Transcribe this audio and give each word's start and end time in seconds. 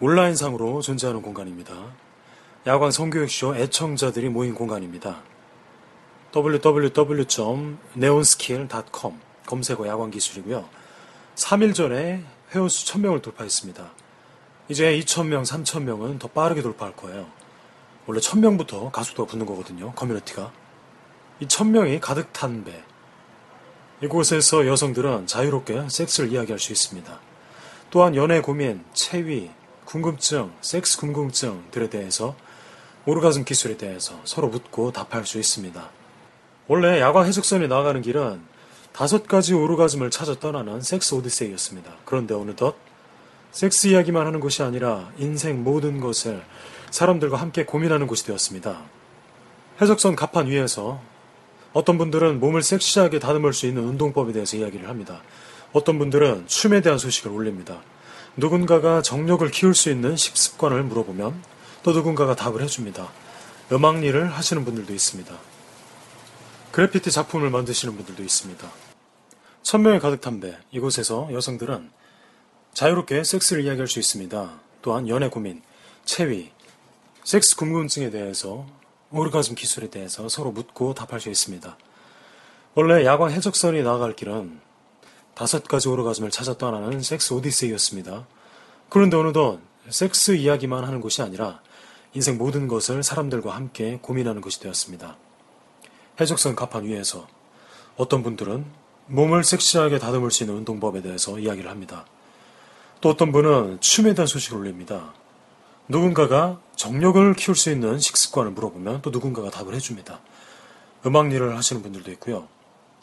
온라인상으로 0.00 0.80
존재하는 0.80 1.22
공간입니다. 1.22 1.72
야광 2.66 2.90
성교육쇼 2.90 3.54
애청자들이 3.56 4.28
모인 4.28 4.54
공간입니다. 4.54 5.22
www.neonskill.com 6.34 9.20
검색어 9.46 9.86
야광 9.86 10.10
기술이고요. 10.10 10.68
3일 11.36 11.74
전에 11.74 12.24
회원수 12.52 12.92
1000명을 12.92 13.22
돌파했습니다. 13.22 13.92
이제 14.68 14.98
2000명, 14.98 15.44
3000명은 15.44 16.18
더 16.18 16.26
빠르게 16.28 16.60
돌파할 16.62 16.96
거예요. 16.96 17.26
원래 18.06 18.20
1000명부터 18.20 18.90
가속도가 18.90 19.30
붙는 19.30 19.46
거거든요. 19.46 19.92
커뮤니티가. 19.92 20.50
이 21.40 21.46
1000명이 21.46 22.00
가득 22.00 22.32
탄 22.32 22.64
배. 22.64 22.82
이곳에서 24.02 24.66
여성들은 24.66 25.28
자유롭게 25.28 25.88
섹스를 25.88 26.32
이야기할 26.32 26.58
수 26.58 26.72
있습니다. 26.72 27.20
또한 27.90 28.16
연애 28.16 28.40
고민, 28.40 28.84
체위, 28.92 29.52
궁금증, 29.84 30.52
섹스 30.60 30.98
궁금증들에 30.98 31.90
대해서 31.90 32.34
오르가즘 33.06 33.44
기술에 33.44 33.76
대해서 33.76 34.18
서로 34.24 34.48
묻고 34.48 34.92
답할 34.92 35.26
수 35.26 35.38
있습니다. 35.38 35.90
원래 36.68 37.00
야광 37.00 37.26
해적선이 37.26 37.68
나아가는 37.68 38.00
길은 38.00 38.40
다섯 38.92 39.26
가지 39.26 39.54
오르가즘을 39.54 40.10
찾아 40.10 40.34
떠나는 40.38 40.80
섹스 40.80 41.14
오디세이였습니다. 41.14 41.92
그런데 42.04 42.34
어느덧 42.34 42.76
섹스 43.52 43.88
이야기만 43.88 44.26
하는 44.26 44.40
곳이 44.40 44.62
아니라 44.62 45.12
인생 45.18 45.62
모든 45.62 46.00
것을 46.00 46.42
사람들과 46.90 47.36
함께 47.36 47.64
고민하는 47.64 48.06
곳이 48.06 48.24
되었습니다. 48.24 48.82
해적선 49.80 50.16
갑판 50.16 50.46
위에서 50.46 51.00
어떤 51.72 51.98
분들은 51.98 52.40
몸을 52.40 52.62
섹시하게 52.62 53.18
다듬을 53.18 53.52
수 53.52 53.66
있는 53.66 53.82
운동법에 53.84 54.32
대해서 54.32 54.56
이야기를 54.56 54.88
합니다. 54.88 55.20
어떤 55.72 55.98
분들은 55.98 56.46
춤에 56.46 56.80
대한 56.80 56.98
소식을 56.98 57.32
올립니다. 57.32 57.82
누군가가 58.36 59.00
정력을 59.00 59.48
키울 59.50 59.74
수 59.74 59.90
있는 59.90 60.16
식습관을 60.16 60.82
물어보면 60.82 61.40
또 61.84 61.92
누군가가 61.92 62.34
답을 62.34 62.62
해줍니다. 62.62 63.08
음악 63.72 64.02
일을 64.02 64.32
하시는 64.32 64.64
분들도 64.64 64.92
있습니다. 64.92 65.38
그래피티 66.72 67.12
작품을 67.12 67.50
만드시는 67.50 67.94
분들도 67.94 68.22
있습니다. 68.22 68.68
천명이 69.62 70.00
가득 70.00 70.20
탄 70.20 70.40
배, 70.40 70.58
이곳에서 70.72 71.28
여성들은 71.32 71.90
자유롭게 72.72 73.22
섹스를 73.22 73.64
이야기할 73.64 73.86
수 73.86 74.00
있습니다. 74.00 74.50
또한 74.82 75.08
연애 75.08 75.28
고민, 75.28 75.62
체위, 76.04 76.50
섹스 77.22 77.54
궁금증에 77.56 78.10
대해서 78.10 78.66
오르가즘 79.12 79.54
기술에 79.54 79.88
대해서 79.90 80.28
서로 80.28 80.50
묻고 80.50 80.94
답할 80.94 81.20
수 81.20 81.30
있습니다. 81.30 81.78
원래 82.74 83.04
야광 83.04 83.30
해적선이 83.30 83.84
나아갈 83.84 84.16
길은 84.16 84.60
다섯 85.34 85.64
가지 85.64 85.88
오르가즘을 85.88 86.30
찾아 86.30 86.56
떠나는 86.56 87.02
섹스 87.02 87.32
오디세이였습니다. 87.32 88.26
그런데 88.88 89.16
어느덧 89.16 89.58
섹스 89.90 90.36
이야기만 90.36 90.84
하는 90.84 91.00
곳이 91.00 91.22
아니라 91.22 91.60
인생 92.14 92.38
모든 92.38 92.68
것을 92.68 93.02
사람들과 93.02 93.54
함께 93.54 93.98
고민하는 94.00 94.40
것이 94.40 94.60
되었습니다. 94.60 95.16
해적선 96.20 96.54
갑판 96.54 96.84
위에서 96.84 97.26
어떤 97.96 98.22
분들은 98.22 98.64
몸을 99.06 99.42
섹시하게 99.44 99.98
다듬을 99.98 100.30
수 100.30 100.44
있는 100.44 100.58
운동법에 100.58 101.02
대해서 101.02 101.38
이야기를 101.38 101.68
합니다. 101.68 102.06
또 103.00 103.10
어떤 103.10 103.32
분은 103.32 103.80
춤에 103.80 104.14
대한 104.14 104.26
소식을 104.26 104.58
올립니다. 104.58 105.12
누군가가 105.88 106.60
정력을 106.76 107.34
키울 107.34 107.56
수 107.56 107.70
있는 107.70 107.98
식습관을 107.98 108.52
물어보면 108.52 109.02
또 109.02 109.10
누군가가 109.10 109.50
답을 109.50 109.74
해줍니다. 109.74 110.20
음악 111.04 111.32
일을 111.32 111.56
하시는 111.56 111.82
분들도 111.82 112.10
있고요. 112.12 112.48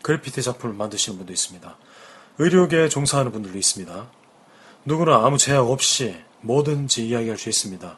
그래피티 0.01 0.41
작품을 0.41 0.75
만드시는 0.75 1.17
분도 1.17 1.31
있습니다. 1.31 1.77
의료계에 2.39 2.89
종사하는 2.89 3.31
분들도 3.31 3.57
있습니다. 3.57 4.09
누구나 4.85 5.25
아무 5.25 5.37
제약 5.37 5.69
없이 5.69 6.15
뭐든지 6.41 7.07
이야기할 7.07 7.37
수 7.37 7.49
있습니다. 7.49 7.97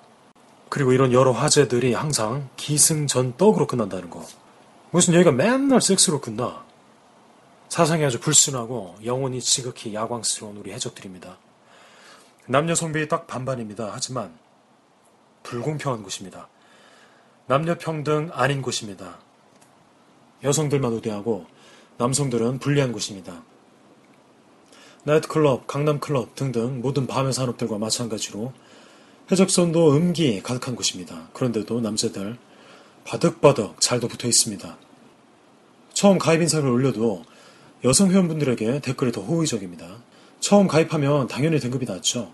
그리고 0.70 0.92
이런 0.92 1.14
여러 1.14 1.32
화제들이 1.32 1.94
항상 1.94 2.50
기승전 2.58 3.38
떡으로 3.38 3.68
끝난다는 3.68 4.10
거. 4.10 4.26
무슨 4.92 5.14
얘기가 5.14 5.32
맨날 5.32 5.82
섹스로 5.82 6.20
끝나. 6.20 6.64
사상이 7.70 8.04
아주 8.06 8.20
불순하고 8.20 8.98
영혼이 9.04 9.42
지극히 9.42 9.94
야광스러운 9.94 10.58
우리 10.58 10.72
해적들입니다. 10.74 11.38
남녀 12.48 12.76
성비이 12.76 13.08
딱 13.08 13.26
반반입니다. 13.28 13.92
하지만 13.94 14.38
불공평한 15.44 16.04
곳입니다. 16.04 16.50
남녀 17.46 17.78
평등 17.78 18.30
아닌 18.34 18.62
곳입니다. 18.62 19.20
여성들만 20.44 20.92
우대하고 20.94 21.46
남성들은 21.98 22.60
불리한 22.60 22.92
곳입니다. 22.92 23.44
나이트클럽, 25.06 25.68
강남클럽 25.68 26.36
등등 26.36 26.82
모든 26.82 27.08
밤의 27.08 27.34
산업들과 27.34 27.78
마찬가지로 27.78 28.54
해적선도 29.32 29.94
음기 29.94 30.42
가득한 30.42 30.76
곳입니다. 30.76 31.30
그런데도 31.34 31.82
남자들 31.82 32.38
바득바득 33.04 33.82
잘도 33.82 34.08
붙어 34.08 34.28
있습니다. 34.28 34.78
처음 35.94 36.18
가입 36.18 36.42
인사를 36.42 36.68
올려도 36.68 37.24
여성 37.84 38.12
회원분들에게 38.12 38.80
댓글이 38.80 39.12
더 39.12 39.22
호의적입니다. 39.22 40.02
처음 40.40 40.68
가입하면 40.68 41.28
당연히 41.28 41.60
등급이 41.60 41.86
낮죠. 41.86 42.32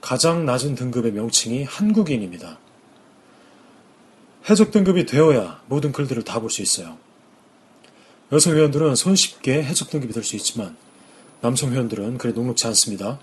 가장 0.00 0.46
낮은 0.46 0.76
등급의 0.76 1.12
명칭이 1.12 1.64
한국인입니다. 1.64 2.58
해적 4.48 4.70
등급이 4.70 5.06
되어야 5.06 5.60
모든 5.66 5.90
글들을 5.90 6.22
다 6.22 6.38
볼 6.38 6.50
수 6.50 6.62
있어요. 6.62 6.98
여성 8.30 8.54
회원들은 8.54 8.94
손쉽게 8.94 9.64
해적 9.64 9.90
등급이 9.90 10.12
될 10.12 10.22
수 10.22 10.36
있지만 10.36 10.76
남성 11.40 11.72
회원들은 11.72 12.18
그리 12.18 12.32
녹록지 12.32 12.66
않습니다. 12.68 13.20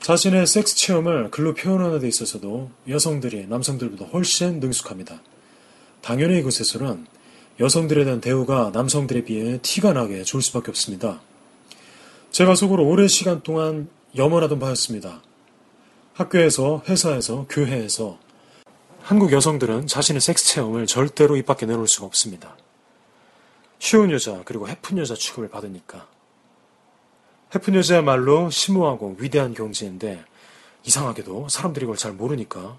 자신의 0.00 0.46
섹스 0.46 0.76
체험을 0.76 1.30
글로 1.30 1.54
표현하는 1.54 2.00
데 2.00 2.08
있어서도 2.08 2.70
여성들이 2.88 3.46
남성들보다 3.46 4.06
훨씬 4.06 4.60
능숙합니다. 4.60 5.22
당연히 6.00 6.38
이곳에서는 6.38 7.06
여성들에 7.60 8.04
대한 8.04 8.20
대우가 8.20 8.70
남성들에 8.72 9.24
비해 9.24 9.58
티가 9.60 9.92
나게 9.92 10.22
좋을 10.22 10.42
수밖에 10.42 10.70
없습니다. 10.70 11.20
제가 12.30 12.54
속으로 12.54 12.86
오랜 12.86 13.08
시간 13.08 13.42
동안 13.42 13.88
염원하던 14.16 14.58
바였습니다. 14.58 15.22
학교에서, 16.14 16.82
회사에서, 16.88 17.46
교회에서 17.48 18.18
한국 19.02 19.32
여성들은 19.32 19.86
자신의 19.86 20.20
섹스 20.20 20.46
체험을 20.46 20.86
절대로 20.86 21.36
입 21.36 21.46
밖에 21.46 21.66
내놓을 21.66 21.88
수가 21.88 22.06
없습니다. 22.06 22.56
쉬운 23.78 24.10
여자 24.10 24.42
그리고 24.44 24.68
해픈 24.68 24.98
여자 24.98 25.14
취급을 25.14 25.48
받으니까. 25.48 26.06
해픈 27.54 27.74
여자야말로 27.74 28.50
심오하고 28.50 29.16
위대한 29.18 29.54
경지인데 29.54 30.24
이상하게도 30.84 31.48
사람들이 31.48 31.84
이걸 31.84 31.96
잘 31.96 32.12
모르니까 32.12 32.78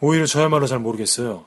오히려 0.00 0.26
저야말로 0.26 0.66
잘 0.66 0.78
모르겠어요. 0.78 1.44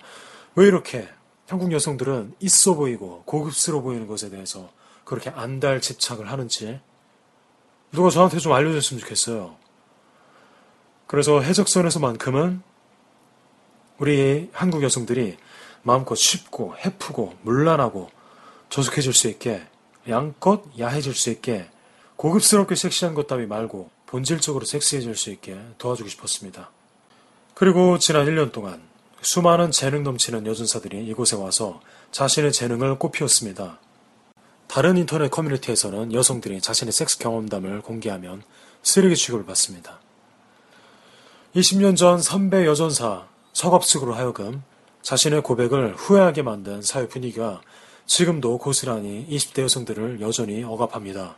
왜 0.56 0.68
이렇게 0.68 1.10
한국 1.48 1.72
여성들은 1.72 2.36
있어 2.40 2.76
보이고 2.76 3.24
고급스러워 3.26 3.82
보이는 3.82 4.08
것에 4.08 4.30
대해서 4.30 4.70
그렇게 5.04 5.30
안달 5.30 5.82
집착을 5.82 6.32
하는지 6.32 6.80
누가 7.92 8.10
저한테 8.10 8.40
좀 8.40 8.54
알려줬으면 8.54 9.02
좋겠어요. 9.02 9.56
그래서 11.08 11.42
해적선에서만큼은 11.42 12.62
우리 14.00 14.50
한국 14.54 14.82
여성들이 14.82 15.38
마음껏 15.84 16.16
쉽고 16.16 16.76
해프고 16.78 17.36
물란하고 17.42 18.10
조숙해질 18.70 19.14
수 19.14 19.28
있게 19.28 19.68
양껏 20.08 20.64
야해질 20.78 21.14
수 21.14 21.30
있게 21.30 21.70
고급스럽게 22.16 22.76
섹시한 22.76 23.14
것 23.14 23.28
따위 23.28 23.46
말고 23.46 23.90
본질적으로 24.06 24.66
섹시해질 24.66 25.16
수 25.16 25.32
있게 25.32 25.60
도와주고 25.78 26.10
싶었습니다. 26.10 26.72
그리고 27.54 27.98
지난 27.98 28.26
1년 28.26 28.52
동안 28.52 28.82
수많은 29.22 29.72
재능 29.72 30.04
넘치는 30.04 30.46
여전사들이 30.46 31.06
이곳에 31.08 31.36
와서 31.36 31.82
자신의 32.12 32.52
재능을 32.52 33.00
꽃피웠습니다. 33.00 33.80
다른 34.68 34.98
인터넷 34.98 35.30
커뮤니티에서는 35.30 36.14
여성들이 36.14 36.62
자신의 36.62 36.92
섹스 36.92 37.18
경험담을 37.20 37.82
공개하면 37.82 38.44
쓰레기 38.82 39.16
취급을 39.16 39.46
받습니다. 39.46 40.00
20년 41.56 41.96
전 41.96 42.22
선배 42.22 42.66
여전사 42.66 43.28
서갑숙으로 43.54 44.14
하여금 44.14 44.64
자신의 45.04 45.44
고백을 45.44 45.96
후회하게 45.96 46.42
만든 46.42 46.82
사회 46.82 47.08
분위기가 47.08 47.62
지금도 48.06 48.58
고스란히 48.58 49.26
20대 49.30 49.64
여성들을 49.64 50.22
여전히 50.22 50.64
억압합니다. 50.64 51.36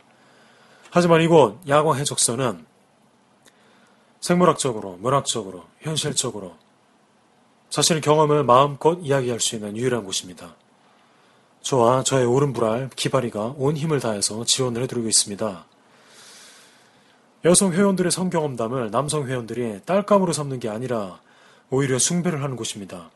하지만 0.90 1.20
이곳 1.22 1.58
야광 1.68 1.96
해적선은 1.96 2.64
생물학적으로, 4.20 4.96
문학적으로, 4.96 5.64
현실적으로 5.80 6.56
자신의 7.70 8.02
경험을 8.02 8.44
마음껏 8.44 8.98
이야기할 9.00 9.40
수 9.40 9.54
있는 9.56 9.76
유일한 9.76 10.04
곳입니다. 10.04 10.54
저와 11.62 12.04
저의 12.04 12.26
오른불알 12.26 12.90
기바리가 12.94 13.54
온 13.56 13.76
힘을 13.76 14.00
다해서 14.00 14.44
지원을 14.44 14.82
해드리고 14.82 15.08
있습니다. 15.08 15.66
여성 17.44 17.72
회원들의 17.72 18.10
성경험담을 18.10 18.90
남성 18.90 19.26
회원들이 19.26 19.80
딸감으로 19.84 20.32
삼는 20.32 20.60
게 20.60 20.68
아니라 20.68 21.20
오히려 21.70 21.98
숭배를 21.98 22.42
하는 22.42 22.56
곳입니다. 22.56 23.10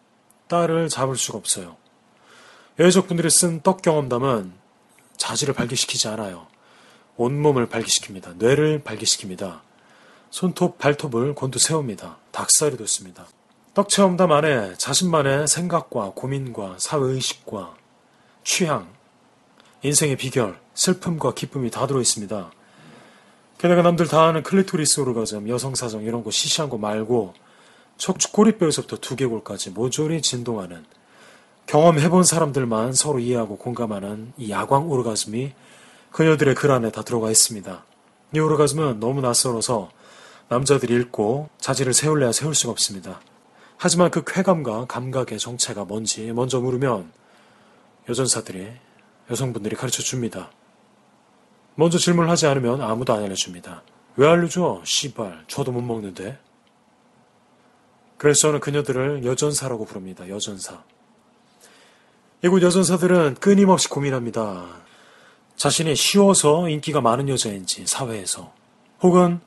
딸을 0.48 0.88
잡을 0.88 1.16
수가 1.16 1.38
없어요. 1.38 1.76
여해적분들이 2.80 3.28
쓴 3.28 3.60
떡 3.60 3.82
경험담은 3.82 4.52
자질을 5.18 5.52
발기시키지 5.52 6.08
않아요. 6.08 6.46
온몸을 7.18 7.68
발기시킵니다. 7.68 8.36
뇌를 8.36 8.82
발기시킵니다. 8.82 9.60
손톱, 10.30 10.78
발톱을 10.78 11.34
곤두세웁니다. 11.34 12.16
닭살이 12.30 12.78
돋습니다. 12.78 13.26
떡 13.74 13.90
체험담 13.90 14.32
안에 14.32 14.76
자신만의 14.78 15.46
생각과 15.46 16.12
고민과 16.14 16.76
사회의식과 16.78 17.74
취향, 18.44 18.90
인생의 19.82 20.16
비결, 20.16 20.58
슬픔과 20.72 21.34
기쁨이 21.34 21.70
다 21.70 21.86
들어있습니다. 21.86 22.50
게다가 23.58 23.82
남들 23.82 24.08
다 24.08 24.22
아는 24.22 24.42
클리토리스 24.42 25.00
오르가즘, 25.00 25.50
여성사정 25.50 26.04
이런 26.04 26.24
거 26.24 26.30
시시한 26.30 26.70
거 26.70 26.78
말고 26.78 27.34
척추 27.98 28.32
꼬리뼈에서부터 28.32 28.96
두개골까지 28.96 29.70
모조리 29.70 30.22
진동하는 30.22 30.86
경험해본 31.70 32.24
사람들만 32.24 32.94
서로 32.94 33.20
이해하고 33.20 33.56
공감하는 33.56 34.32
이 34.36 34.50
야광 34.50 34.90
오르가즘이 34.90 35.52
그녀들의 36.10 36.56
글 36.56 36.72
안에 36.72 36.90
다 36.90 37.02
들어가 37.02 37.30
있습니다. 37.30 37.84
이 38.34 38.40
오르가즘은 38.40 38.98
너무 38.98 39.20
낯설어서 39.20 39.88
남자들이 40.48 40.92
읽고 40.94 41.48
자지를 41.58 41.94
세울래야 41.94 42.32
세울 42.32 42.56
수가 42.56 42.72
없습니다. 42.72 43.20
하지만 43.76 44.10
그 44.10 44.24
쾌감과 44.26 44.86
감각의 44.86 45.38
정체가 45.38 45.84
뭔지 45.84 46.32
먼저 46.32 46.58
물으면 46.58 47.12
여전사들이 48.08 48.72
여성분들이 49.30 49.76
가르쳐 49.76 50.02
줍니다. 50.02 50.50
먼저 51.76 51.98
질문을 51.98 52.28
하지 52.28 52.48
않으면 52.48 52.82
아무도 52.82 53.12
안 53.12 53.22
알려줍니다. 53.22 53.84
왜 54.16 54.26
알려줘? 54.26 54.82
씨발, 54.84 55.44
저도 55.46 55.70
못 55.70 55.82
먹는데. 55.82 56.36
그래서 58.18 58.40
저는 58.40 58.58
그녀들을 58.58 59.24
여전사라고 59.24 59.84
부릅니다. 59.84 60.28
여전사. 60.28 60.82
이곳 62.42 62.62
여전사들은 62.62 63.34
끊임없이 63.34 63.88
고민합니다. 63.88 64.64
자신이 65.56 65.94
쉬워서 65.94 66.70
인기가 66.70 67.02
많은 67.02 67.28
여자인지, 67.28 67.86
사회에서. 67.86 68.50
혹은 69.02 69.40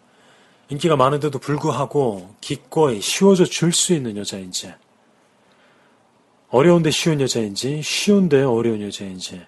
인기가 0.69 0.95
많은데도 0.95 1.39
불구하고 1.39 2.35
기꺼이 2.39 3.01
쉬워져 3.01 3.45
줄 3.45 3.73
수 3.73 3.93
있는 3.93 4.15
여자인지, 4.15 4.73
어려운데 6.49 6.91
쉬운 6.91 7.19
여자인지, 7.19 7.81
쉬운데 7.81 8.43
어려운 8.43 8.79
여자인지 8.81 9.43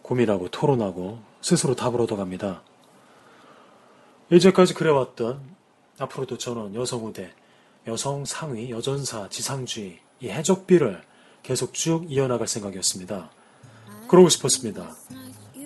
고민하고 0.00 0.48
토론하고 0.48 1.20
스스로 1.42 1.74
답을 1.74 2.00
얻어갑니다. 2.00 2.62
이제까지 4.32 4.72
그래왔던 4.72 5.38
앞으로도 5.98 6.38
저는 6.38 6.74
여성 6.74 7.04
우대, 7.04 7.30
여성 7.86 8.24
상위, 8.24 8.70
여전사, 8.70 9.28
지상주의, 9.28 9.98
이 10.20 10.28
해적비를 10.28 11.02
계속 11.42 11.74
쭉 11.74 12.06
이어나갈 12.08 12.46
생각이었습니다. 12.46 13.30
그러고 14.08 14.28
싶었습니다. 14.28 14.94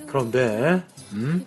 그런데, 0.07 0.85
음? 1.13 1.45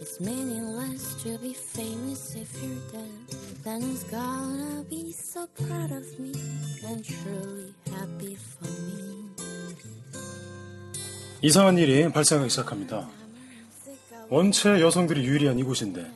It's 0.00 0.18
meaningless 0.18 1.14
to 1.22 1.38
be 1.38 1.52
famous 1.52 2.34
if 2.34 2.50
you're 2.62 2.90
dead. 2.90 3.62
Then 3.62 3.82
it's 3.82 4.02
gonna 4.10 4.82
be 4.88 5.12
so 5.12 5.46
proud 5.54 5.92
of 5.92 6.04
me 6.18 6.32
and 6.84 7.04
truly 7.04 7.74
happy 7.88 8.36
for 8.36 8.68
me. 8.68 9.30
이상한 11.42 11.78
일이 11.78 12.10
발생하기 12.10 12.50
시작합니다. 12.50 13.19
원체 14.30 14.80
여성들이 14.80 15.24
유리한 15.24 15.58
이곳인데 15.58 16.08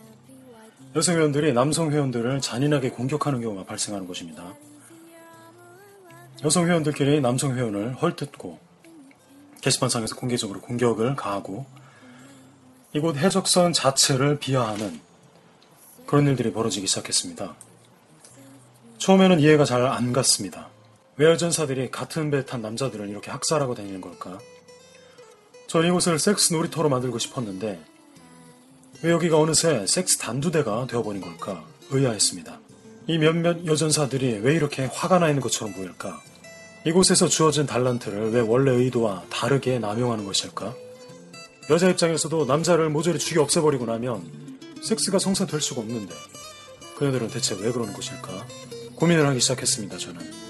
여성 0.95 1.17
회원들이 1.17 1.53
남성 1.53 1.91
회원들을 1.91 2.41
잔인하게 2.41 2.91
공격하는 2.91 3.41
경우가 3.41 3.65
발생하는 3.65 4.07
것입니다. 4.07 4.55
여성 6.45 6.69
회원들끼리 6.69 7.21
남성 7.21 7.57
회원을 7.57 7.95
헐뜯고 7.95 8.61
게시판상에서 9.61 10.15
공개적으로 10.15 10.61
공격을 10.61 11.17
가하고 11.17 11.67
이곳 12.93 13.17
해적선 13.17 13.73
자체를 13.73 14.39
비하하는 14.39 15.01
그런 16.07 16.27
일들이 16.29 16.53
벌어지기 16.53 16.87
시작했습니다. 16.87 17.57
처음에는 18.99 19.41
이해가 19.41 19.65
잘 19.65 19.85
안 19.85 20.13
갔습니다. 20.13 20.69
왜 21.17 21.27
여전사들이 21.31 21.91
같은 21.91 22.31
배 22.31 22.45
탄 22.45 22.63
남자들을 22.63 23.09
이렇게 23.09 23.33
학살하고 23.33 23.75
다니는 23.75 24.01
걸까? 24.01 24.39
전 25.67 25.85
이곳을 25.85 26.19
섹스 26.21 26.53
놀이터로 26.53 26.89
만들고 26.89 27.19
싶었는데 27.19 27.83
왜 29.03 29.11
여기가 29.11 29.39
어느새 29.39 29.85
섹스 29.87 30.19
단두대가 30.19 30.87
되어버린 30.87 31.21
걸까 31.21 31.65
의아했습니다. 31.91 32.61
이 33.07 33.19
몇몇 33.19 33.67
여전사들이 33.67 34.39
왜 34.39 34.55
이렇게 34.55 34.87
화가 34.87 35.19
나 35.19 35.29
있는 35.29 35.43
것처럼 35.43 35.75
보일까? 35.75 36.23
이곳에서 36.87 37.29
주어진 37.29 37.67
달란트를 37.67 38.33
왜 38.33 38.41
원래 38.41 38.71
의도와 38.71 39.25
다르게 39.31 39.79
남용하는 39.79 40.25
것일까? 40.25 40.75
여자 41.71 41.89
입장에서도 41.89 42.45
남자를 42.47 42.91
모조리 42.91 43.19
죽여 43.19 43.43
없애버리고 43.43 43.87
나면 43.87 44.23
섹스가 44.83 45.19
성사될 45.19 45.61
수가 45.61 45.81
없는데 45.81 46.15
그녀들은 46.97 47.29
대체 47.29 47.55
왜 47.59 47.73
그러는 47.73 47.93
것일까? 47.93 48.47
고민을 48.97 49.27
하기 49.27 49.41
시작했습니다, 49.41 49.99
저는. 49.99 50.44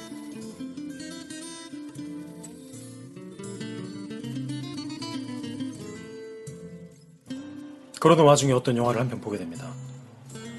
그러던 8.05 8.27
와중에 8.27 8.53
어떤 8.53 8.77
영화를 8.77 9.01
한 9.01 9.09
편 9.09 9.23
보게 9.23 9.39
됩니다. 9.39 9.73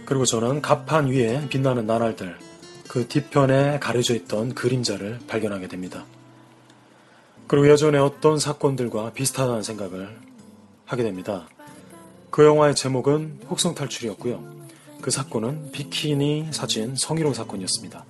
그리고 0.06 0.26
저는 0.26 0.64
갑판 0.64 1.10
위에 1.10 1.48
빛나는 1.48 1.86
나날들, 1.86 2.40
그 2.88 3.08
뒤편에 3.08 3.78
가려져 3.80 4.16
있던 4.16 4.56
그림자를 4.56 5.20
발견하게 5.28 5.68
됩니다. 5.68 6.06
그리고 7.46 7.70
예전에 7.70 8.00
어떤 8.00 8.40
사건들과 8.40 9.12
비슷하다는 9.14 9.62
생각을 9.62 10.18
하게 10.86 11.04
됩니다. 11.04 11.48
그 12.32 12.44
영화의 12.44 12.74
제목은 12.74 13.42
혹성 13.48 13.76
탈출이었고요. 13.76 14.44
그 15.02 15.12
사건은 15.12 15.72
비키니 15.72 16.48
사진 16.52 16.96
성희롱 16.96 17.36
사건이었습니다. 17.36 18.06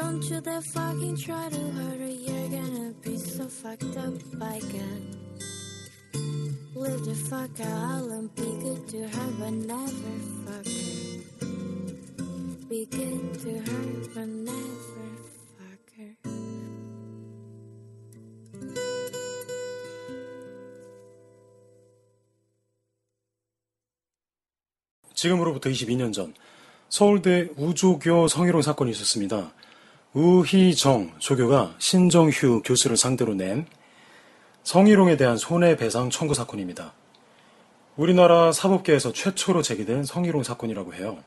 Don't 0.00 0.22
you 0.30 0.40
dare 0.40 0.60
fucking 0.60 1.16
try 1.16 1.48
to 1.48 1.58
her, 1.58 2.06
you're 2.06 2.48
gonna 2.50 2.94
be 3.02 3.18
so 3.18 3.48
fucked 3.48 3.96
up 3.96 4.14
by 4.38 4.60
God. 4.70 5.02
Live 6.76 7.04
the 7.04 7.16
fuck 7.28 7.50
out 7.58 8.08
and 8.08 8.32
be 8.36 8.46
good 8.62 8.86
to 8.90 9.08
her, 9.08 9.28
but 9.40 9.50
never 9.50 10.14
fuck 10.46 10.66
her. 10.70 11.18
Be 12.68 12.86
good 12.86 13.40
to 13.42 13.52
her, 13.58 13.86
but 14.14 14.28
never 14.28 15.08
fuck 15.58 15.84
her. 15.96 16.14
지금으로부터 25.16 25.70
22년 25.70 26.12
전 26.12 26.34
서울대 26.88 27.48
우조교 27.56 28.28
성희롱 28.28 28.62
사건이 28.62 28.92
있었습니다. 28.92 29.52
우희정 30.18 31.12
조교가 31.20 31.76
신정휴 31.78 32.62
교수를 32.64 32.96
상대로 32.96 33.34
낸 33.34 33.66
성희롱에 34.64 35.16
대한 35.16 35.36
손해배상 35.36 36.10
청구 36.10 36.34
사건입니다. 36.34 36.92
우리나라 37.96 38.50
사법계에서 38.50 39.12
최초로 39.12 39.62
제기된 39.62 40.02
성희롱 40.02 40.42
사건이라고 40.42 40.94
해요. 40.94 41.18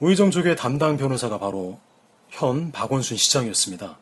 우희정 0.00 0.32
조교의 0.32 0.56
담당 0.56 0.96
변호사가 0.96 1.38
바로 1.38 1.78
현 2.28 2.72
박원순 2.72 3.16
시장이었습니다. 3.16 3.98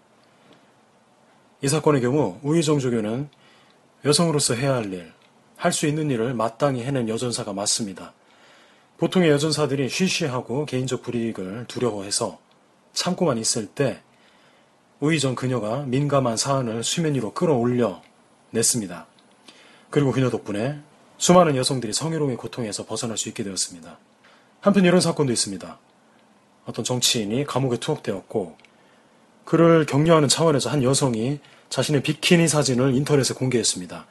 이 1.60 1.68
사건의 1.68 2.00
경우 2.00 2.38
우희정 2.42 2.78
조교는 2.78 3.28
여성으로서 4.02 4.54
해야 4.54 4.76
할 4.76 4.90
일, 4.94 5.12
할 5.56 5.72
수 5.72 5.86
있는 5.86 6.10
일을 6.10 6.32
마땅히 6.32 6.84
해낸 6.84 7.06
여전사가 7.06 7.52
맞습니다. 7.52 8.14
보통의 8.96 9.28
여전사들이 9.28 9.90
쉬쉬하고 9.90 10.64
개인적 10.64 11.02
불이익을 11.02 11.66
두려워해서 11.68 12.38
참고만 12.92 13.38
있을 13.38 13.66
때 13.66 14.02
우의정 15.00 15.34
그녀가 15.34 15.82
민감한 15.82 16.36
사안을 16.36 16.84
수면 16.84 17.14
위로 17.14 17.32
끌어올려 17.32 18.02
냈습니다. 18.50 19.06
그리고 19.88 20.12
그녀 20.12 20.30
덕분에 20.30 20.78
수많은 21.18 21.56
여성들이 21.56 21.92
성희롱의 21.92 22.36
고통에서 22.36 22.86
벗어날 22.86 23.16
수 23.16 23.28
있게 23.28 23.42
되었습니다. 23.42 23.98
한편 24.60 24.84
이런 24.84 25.00
사건도 25.00 25.32
있습니다. 25.32 25.78
어떤 26.66 26.84
정치인이 26.84 27.44
감옥에 27.44 27.78
투옥되었고 27.78 28.56
그를 29.44 29.86
격려하는 29.86 30.28
차원에서 30.28 30.70
한 30.70 30.82
여성이 30.82 31.40
자신의 31.70 32.02
비키니 32.02 32.46
사진을 32.48 32.94
인터넷에 32.94 33.34
공개했습니다. 33.34 34.06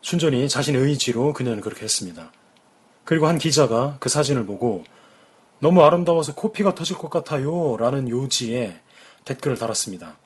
순전히 0.00 0.48
자신의 0.48 0.80
의지로 0.82 1.32
그녀는 1.32 1.60
그렇게 1.60 1.82
했습니다. 1.82 2.32
그리고 3.04 3.26
한 3.26 3.38
기자가 3.38 3.96
그 4.00 4.08
사진을 4.08 4.46
보고 4.46 4.84
너무 5.60 5.82
아름다워서 5.82 6.34
코피가 6.34 6.74
터질 6.74 6.96
것 6.96 7.10
같아요 7.10 7.76
라는 7.78 8.08
요지에 8.08 8.80
댓글을 9.24 9.58
달았습니다. 9.58 10.16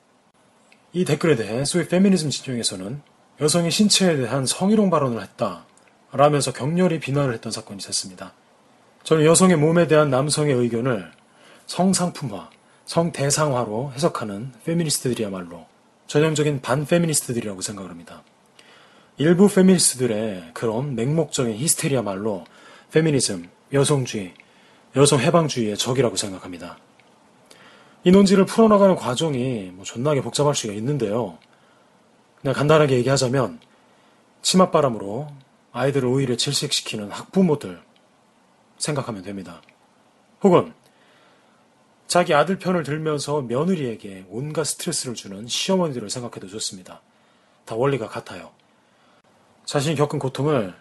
이 0.93 1.05
댓글에 1.05 1.35
대해 1.35 1.65
소위 1.65 1.87
페미니즘 1.87 2.29
진영에서는 2.29 3.01
여성의 3.41 3.71
신체에 3.71 4.15
대한 4.17 4.45
성희롱 4.45 4.89
발언을 4.89 5.21
했다 5.21 5.65
라면서 6.11 6.53
격렬히 6.53 6.99
비난을 6.99 7.33
했던 7.33 7.51
사건이 7.51 7.79
있었습니다. 7.79 8.33
저는 9.03 9.25
여성의 9.25 9.57
몸에 9.57 9.87
대한 9.87 10.09
남성의 10.09 10.53
의견을 10.53 11.11
성상품화, 11.65 12.49
성대상화로 12.85 13.93
해석하는 13.95 14.53
페미니스트들이야말로 14.65 15.65
전형적인 16.07 16.61
반페미니스트들이라고 16.61 17.61
생각을 17.61 17.89
합니다. 17.89 18.23
일부 19.17 19.47
페미니스트들의 19.47 20.51
그런 20.53 20.95
맹목적인 20.95 21.55
히스테리야말로 21.55 22.45
페미니즘, 22.91 23.49
여성주의, 23.73 24.33
여성 24.95 25.19
해방주의의 25.19 25.77
적이라고 25.77 26.15
생각합니다. 26.15 26.77
이 28.03 28.11
논지를 28.11 28.45
풀어나가는 28.45 28.95
과정이 28.95 29.71
뭐 29.73 29.85
존나게 29.85 30.21
복잡할 30.21 30.53
수가 30.55 30.73
있는데요. 30.73 31.37
그냥 32.41 32.53
간단하게 32.53 32.97
얘기하자면 32.97 33.59
치맛바람으로 34.41 35.29
아이들을 35.71 36.07
오히려 36.07 36.35
질식시키는 36.35 37.09
학부모들 37.09 37.81
생각하면 38.77 39.23
됩니다. 39.23 39.61
혹은 40.43 40.73
자기 42.05 42.33
아들 42.35 42.59
편을 42.59 42.83
들면서 42.83 43.41
며느리에게 43.41 44.25
온갖 44.29 44.65
스트레스를 44.65 45.15
주는 45.15 45.47
시어머니들을 45.47 46.09
생각해도 46.09 46.47
좋습니다. 46.47 47.01
다 47.65 47.75
원리가 47.75 48.07
같아요. 48.07 48.51
자신이 49.65 49.95
겪은 49.95 50.19
고통을 50.19 50.75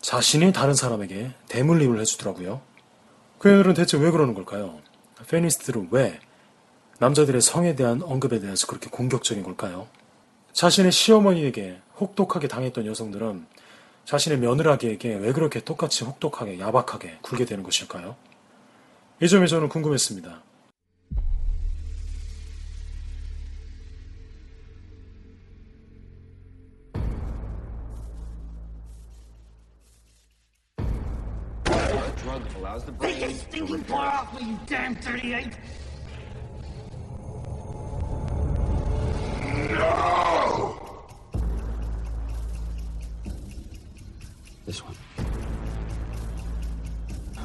자신이 0.00 0.52
다른 0.52 0.74
사람에게 0.74 1.32
대물림을 1.48 2.00
해주더라고요. 2.00 2.60
그녀들은 3.38 3.74
대체 3.74 3.98
왜 3.98 4.10
그러는 4.10 4.34
걸까요? 4.34 4.78
페니스트들은 5.28 5.88
왜 5.90 6.20
남자들의 6.98 7.40
성에 7.40 7.76
대한 7.76 8.02
언급에 8.02 8.40
대해서 8.40 8.66
그렇게 8.66 8.88
공격적인 8.88 9.42
걸까요? 9.42 9.88
자신의 10.52 10.92
시어머니에게 10.92 11.80
혹독하게 12.00 12.48
당했던 12.48 12.86
여성들은 12.86 13.46
자신의 14.06 14.38
며느라기에게 14.38 15.16
왜 15.16 15.32
그렇게 15.32 15.60
똑같이 15.60 16.04
혹독하게 16.04 16.58
야박하게 16.60 17.18
굴게 17.22 17.44
되는 17.44 17.62
것일까요? 17.62 18.16
이 19.20 19.28
점이 19.28 19.48
저는 19.48 19.68
궁금했습니다. 19.68 20.42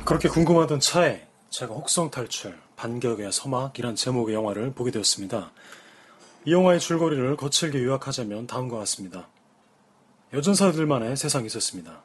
그렇게 0.03 0.27
궁금하던 0.27 0.79
차에 0.79 1.27
제가 1.51 1.73
혹성 1.73 2.09
탈출, 2.09 2.59
반격의 2.75 3.31
서막이란 3.31 3.95
제목의 3.95 4.35
영화를 4.35 4.73
보게 4.73 4.91
되었습니다. 4.91 5.51
이 6.45 6.53
영화의 6.53 6.79
줄거리를 6.79 7.37
거칠게 7.37 7.83
요약하자면 7.83 8.47
다음과 8.47 8.79
같습니다. 8.79 9.29
여전사들만의 10.33 11.15
세상이 11.15 11.45
있었습니다. 11.45 12.03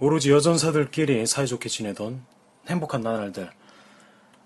오로지 0.00 0.30
여전사들끼리 0.30 1.26
사이좋게 1.26 1.68
지내던 1.68 2.24
행복한 2.68 3.00
나날들. 3.00 3.50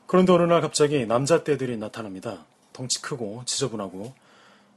그런데 0.07 0.33
어느 0.33 0.45
날 0.45 0.63
갑자기 0.63 1.05
남자떼들이 1.05 1.77
나타납니다. 1.77 2.47
덩치 2.73 3.03
크고 3.03 3.43
지저분하고 3.45 4.15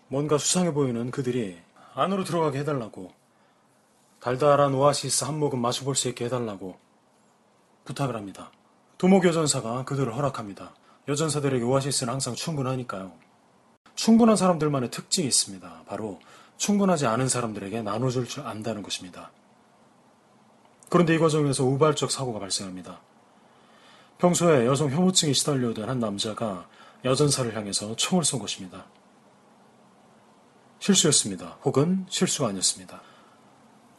뭔가 0.10 0.38
수상해 0.38 0.74
보이는 0.74 1.12
그들이 1.12 1.58
안으로 1.94 2.25
들어가게 2.25 2.60
해달라고 2.60 3.13
달달한 4.20 4.74
오아시스 4.74 5.24
한 5.24 5.39
모금 5.39 5.60
마셔볼 5.60 5.96
수 5.96 6.10
있게 6.10 6.25
해달라고 6.25 6.77
부탁을 7.86 8.17
합니다. 8.17 8.51
두목 8.98 9.24
여전사가 9.24 9.86
그들을 9.86 10.13
허락합니다. 10.13 10.75
여전사들에게 11.08 11.63
오아시스는 11.63 12.12
항상 12.12 12.36
충분하니까요. 12.36 13.13
충분한 13.96 14.36
사람들만의 14.36 14.91
특징이 14.91 15.25
있습니다. 15.25 15.84
바로 15.88 16.20
충분하지 16.58 17.05
않은 17.05 17.29
사람들에게 17.29 17.82
나눠줄 17.82 18.27
줄 18.27 18.46
안다는 18.46 18.84
것입니다. 18.84 19.32
그런데 20.95 21.13
이 21.13 21.17
과정에서 21.17 21.65
우발적 21.65 22.09
사고가 22.09 22.39
발생합니다. 22.39 23.01
평소에 24.17 24.65
여성 24.65 24.89
혐오증이 24.89 25.33
시달려오던 25.33 25.89
한 25.89 25.99
남자가 25.99 26.69
여전사를 27.03 27.53
향해서 27.53 27.97
총을 27.97 28.23
쏜 28.23 28.39
것입니다. 28.39 28.85
실수였습니다. 30.79 31.57
혹은 31.65 32.05
실수가 32.07 32.47
아니었습니다. 32.47 33.01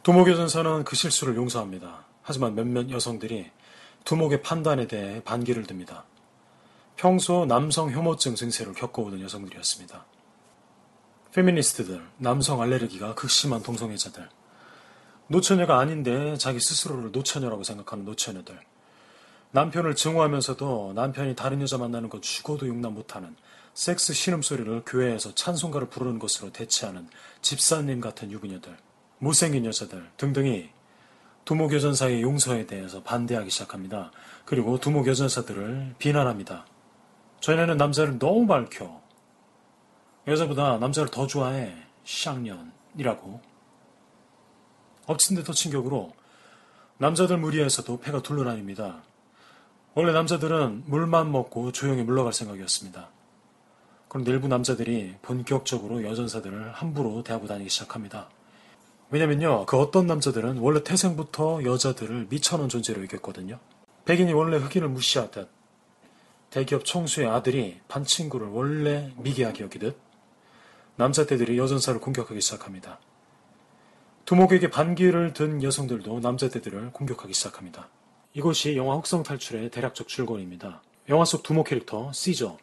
두목 0.01 0.27
여전사는 0.27 0.85
그 0.85 0.95
실수를 0.95 1.35
용서합니다. 1.35 2.05
하지만 2.23 2.55
몇몇 2.55 2.89
여성들이 2.89 3.51
두목의 4.03 4.41
판단에 4.41 4.87
대해 4.87 5.21
반기를 5.23 5.67
듭니다. 5.67 6.03
평소 6.95 7.45
남성 7.45 7.91
혐오증 7.91 8.33
증세를 8.33 8.73
겪어오던 8.73 9.21
여성들이었습니다. 9.21 10.03
페미니스트들, 11.31 12.03
남성 12.17 12.59
알레르기가 12.59 13.13
극심한 13.13 13.61
동성애자들, 13.61 14.27
노처녀가 15.29 15.79
아닌데 15.79 16.37
자기 16.37 16.59
스스로를 16.59 17.11
노처녀라고 17.11 17.63
생각하는 17.63 18.05
노처녀들, 18.05 18.59
남편을 19.51 19.95
증오하면서도 19.95 20.93
남편이 20.95 21.35
다른 21.35 21.61
여자 21.61 21.77
만나는 21.77 22.09
것 22.09 22.21
죽어도 22.21 22.67
용납 22.67 22.93
못하는 22.93 23.35
섹스 23.73 24.13
신음소리를 24.13 24.83
교회에서 24.85 25.35
찬송가를 25.35 25.89
부르는 25.89 26.19
것으로 26.19 26.51
대체하는 26.51 27.07
집사님 27.41 28.01
같은 28.01 28.31
유부녀들, 28.31 28.75
못생긴 29.19 29.65
여자들 29.65 30.09
등등이 30.17 30.69
두목여전사의 31.45 32.21
용서에 32.21 32.65
대해서 32.65 33.01
반대하기 33.03 33.49
시작합니다. 33.49 34.11
그리고 34.45 34.79
두목여전사들을 34.79 35.95
비난합니다. 35.97 36.65
저희는 37.39 37.77
남자를 37.77 38.19
너무 38.19 38.45
밝혀. 38.47 39.01
여자보다 40.27 40.77
남자를 40.77 41.09
더 41.09 41.25
좋아해. 41.25 41.73
쌍년이라고. 42.03 43.56
엎친 45.07 45.37
데 45.37 45.43
덮친 45.43 45.71
격으로 45.71 46.13
남자들 46.97 47.37
무리에서도 47.37 47.99
패가 47.99 48.21
둘러다닙니다. 48.21 49.01
원래 49.93 50.11
남자들은 50.11 50.83
물만 50.85 51.31
먹고 51.31 51.71
조용히 51.71 52.03
물러갈 52.03 52.33
생각이었습니다. 52.33 53.09
그런데 54.09 54.31
일부 54.31 54.47
남자들이 54.47 55.15
본격적으로 55.21 56.03
여전사들을 56.03 56.73
함부로 56.73 57.23
대하고 57.23 57.47
다니기 57.47 57.69
시작합니다. 57.69 58.29
왜냐면요, 59.09 59.65
그 59.65 59.77
어떤 59.77 60.07
남자들은 60.07 60.57
원래 60.57 60.83
태생부터 60.83 61.63
여자들을 61.63 62.27
미쳐놓은 62.29 62.67
존재로 62.67 63.01
여겼거든요. 63.03 63.59
백인이 64.05 64.33
원래 64.33 64.57
흑인을 64.57 64.89
무시하듯, 64.89 65.49
대기업 66.49 66.83
총수의 66.83 67.27
아들이 67.27 67.79
반 67.87 68.03
친구를 68.03 68.47
원래 68.47 69.13
미개하게 69.17 69.63
여기듯, 69.63 69.97
남자떼들이 70.97 71.57
여전사를 71.57 71.99
공격하기 72.01 72.41
시작합니다. 72.41 72.99
두목에게 74.27 74.69
반기를 74.69 75.31
든 75.31 75.63
여성들도 75.63 76.19
남자떼들을 76.19 76.91
공격하기 76.91 77.33
시작합니다. 77.33 77.87
이것이 78.33 78.75
영화 78.75 78.95
혹성 78.95 79.23
탈출의 79.23 79.71
대략적 79.71 80.09
줄거리입니다. 80.09 80.81
영화 81.07 81.23
속 81.23 81.43
두목 81.43 81.67
캐릭터 81.67 82.11
시저, 82.11 82.57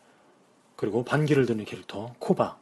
그리고 0.77 1.05
반기를 1.05 1.47
드는 1.47 1.65
캐릭터 1.65 2.15
코바, 2.19 2.59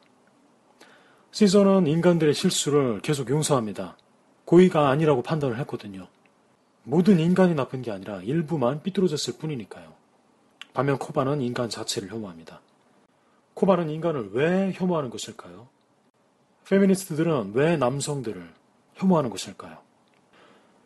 시저는 1.32 1.88
인간들의 1.88 2.32
실수를 2.32 3.00
계속 3.00 3.28
용서합니다. 3.28 3.96
고의가 4.44 4.90
아니라고 4.90 5.22
판단을 5.22 5.58
했거든요. 5.58 6.06
모든 6.84 7.18
인간이 7.18 7.56
나쁜 7.56 7.82
게 7.82 7.90
아니라 7.90 8.22
일부만 8.22 8.84
삐뚤어졌을 8.84 9.36
뿐이니까요. 9.36 9.94
반면 10.74 10.98
코바는 10.98 11.40
인간 11.40 11.68
자체를 11.68 12.08
혐오합니다. 12.08 12.60
코바는 13.54 13.90
인간을 13.90 14.30
왜 14.34 14.70
혐오하는 14.72 15.10
것일까요? 15.10 15.66
페미니스트들은 16.68 17.50
왜 17.54 17.76
남성들을 17.76 18.61
혐오하는 19.02 19.30
것일까요? 19.30 19.78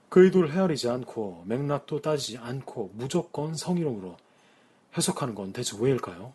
그 0.09 0.25
의도를 0.25 0.53
헤아리지 0.53 0.89
않고 0.89 1.45
맥락도 1.47 2.01
따지지 2.01 2.39
않고 2.39 2.93
무조건 2.95 3.55
성희롱으로 3.55 4.17
해석하는 4.97 5.35
건 5.35 5.53
대체 5.53 5.77
왜일까요? 5.79 6.33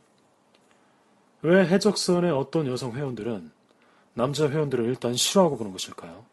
왜 1.41 1.65
해적선의 1.65 2.31
어떤 2.31 2.67
여성 2.67 2.95
회원들은 2.95 3.51
남자 4.13 4.49
회원들을 4.49 4.85
일단 4.85 5.15
싫어하고 5.15 5.57
보는 5.57 5.71
것일까요? 5.71 6.25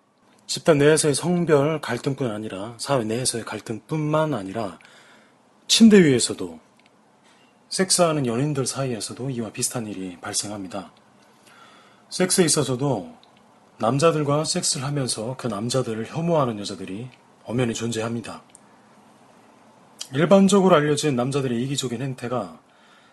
집단 0.47 0.79
내에서의 0.79 1.15
성별 1.15 1.81
갈등뿐 1.81 2.31
아니라 2.31 2.75
사회 2.79 3.05
내에서의 3.05 3.45
갈등뿐만 3.45 4.35
아니라 4.35 4.79
침대 5.67 6.03
위에서도 6.03 6.59
섹스하는 7.69 8.27
연인들 8.27 8.67
사이에서도 8.67 9.31
이와 9.31 9.53
비슷한 9.53 9.87
일이 9.87 10.19
발생합니다. 10.21 10.91
섹스에 12.09 12.47
있어서도 12.47 13.18
남자들과 13.81 14.45
섹스를 14.45 14.85
하면서 14.85 15.37
그 15.39 15.47
남자들을 15.47 16.07
혐오하는 16.09 16.59
여자들이 16.59 17.09
엄연히 17.45 17.75
존재합니다. 17.75 18.43
일반적으로 20.13 20.75
알려진 20.75 21.15
남자들의 21.15 21.63
이기적인 21.63 22.03
행태가 22.03 22.59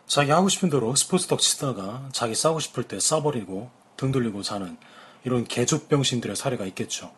자기 0.08 0.32
하고 0.32 0.50
싶은 0.50 0.72
대로 0.72 0.96
스포츠 0.96 1.28
덕 1.28 1.40
치다가 1.40 2.10
자기 2.12 2.34
싸고 2.34 2.60
싶을 2.60 2.84
때 2.84 3.00
싸버리고 3.00 3.70
등 3.96 4.12
돌리고 4.12 4.42
사는 4.42 4.76
이런 5.24 5.46
개족병신들의 5.46 6.36
사례가 6.36 6.66
있겠죠. 6.66 7.12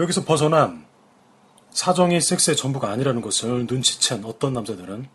여기서 0.00 0.24
벗어난 0.24 0.86
사정이 1.72 2.20
섹스의 2.22 2.56
전부가 2.56 2.90
아니라는 2.90 3.20
것을 3.20 3.66
눈치챈 3.66 4.24
어떤 4.24 4.54
남자들은 4.54 5.08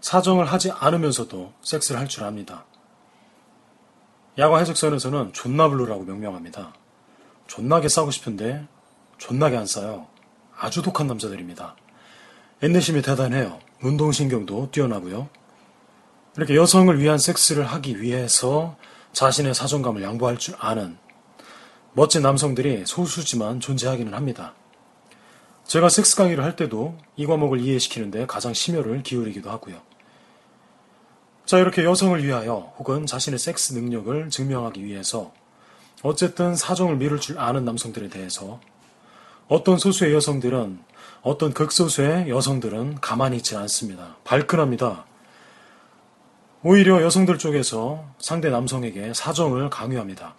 사정을 0.00 0.46
하지 0.46 0.70
않으면서도 0.70 1.52
섹스를 1.62 2.00
할 2.00 2.08
줄 2.08 2.24
압니다. 2.24 2.64
야광 4.38 4.60
해적선에서는 4.60 5.32
존나 5.34 5.68
블루라고 5.68 6.04
명명합니다. 6.04 6.72
존나게 7.46 7.88
싸고 7.88 8.10
싶은데 8.10 8.66
존나게 9.18 9.56
안 9.58 9.66
싸요. 9.66 10.06
아주 10.56 10.80
독한 10.80 11.06
남자들입니다. 11.06 11.76
인내심이 12.62 13.02
대단해요. 13.02 13.58
운동신경도 13.82 14.70
뛰어나고요. 14.70 15.28
이렇게 16.36 16.56
여성을 16.56 16.98
위한 16.98 17.18
섹스를 17.18 17.66
하기 17.66 18.00
위해서 18.00 18.76
자신의 19.12 19.54
사정감을 19.54 20.02
양보할 20.02 20.38
줄 20.38 20.54
아는 20.58 20.96
멋진 21.92 22.22
남성들이 22.22 22.84
소수지만 22.86 23.60
존재하기는 23.60 24.14
합니다. 24.14 24.54
제가 25.64 25.90
섹스 25.90 26.16
강의를 26.16 26.42
할 26.42 26.56
때도 26.56 26.96
이 27.16 27.26
과목을 27.26 27.60
이해시키는데 27.60 28.26
가장 28.26 28.54
심혈을 28.54 29.02
기울이기도 29.02 29.50
하고요. 29.50 29.76
자, 31.52 31.58
이렇게 31.58 31.84
여성을 31.84 32.24
위하여 32.24 32.72
혹은 32.78 33.04
자신의 33.04 33.38
섹스 33.38 33.74
능력을 33.74 34.30
증명하기 34.30 34.86
위해서 34.86 35.34
어쨌든 36.02 36.56
사정을 36.56 36.96
미룰 36.96 37.20
줄 37.20 37.38
아는 37.38 37.66
남성들에 37.66 38.08
대해서 38.08 38.58
어떤 39.48 39.76
소수의 39.76 40.14
여성들은 40.14 40.82
어떤 41.20 41.52
극소수의 41.52 42.30
여성들은 42.30 43.02
가만히 43.02 43.36
있지 43.36 43.54
않습니다. 43.54 44.16
발끈합니다. 44.24 45.04
오히려 46.62 47.02
여성들 47.02 47.36
쪽에서 47.36 48.02
상대 48.18 48.48
남성에게 48.48 49.12
사정을 49.12 49.68
강요합니다. 49.68 50.34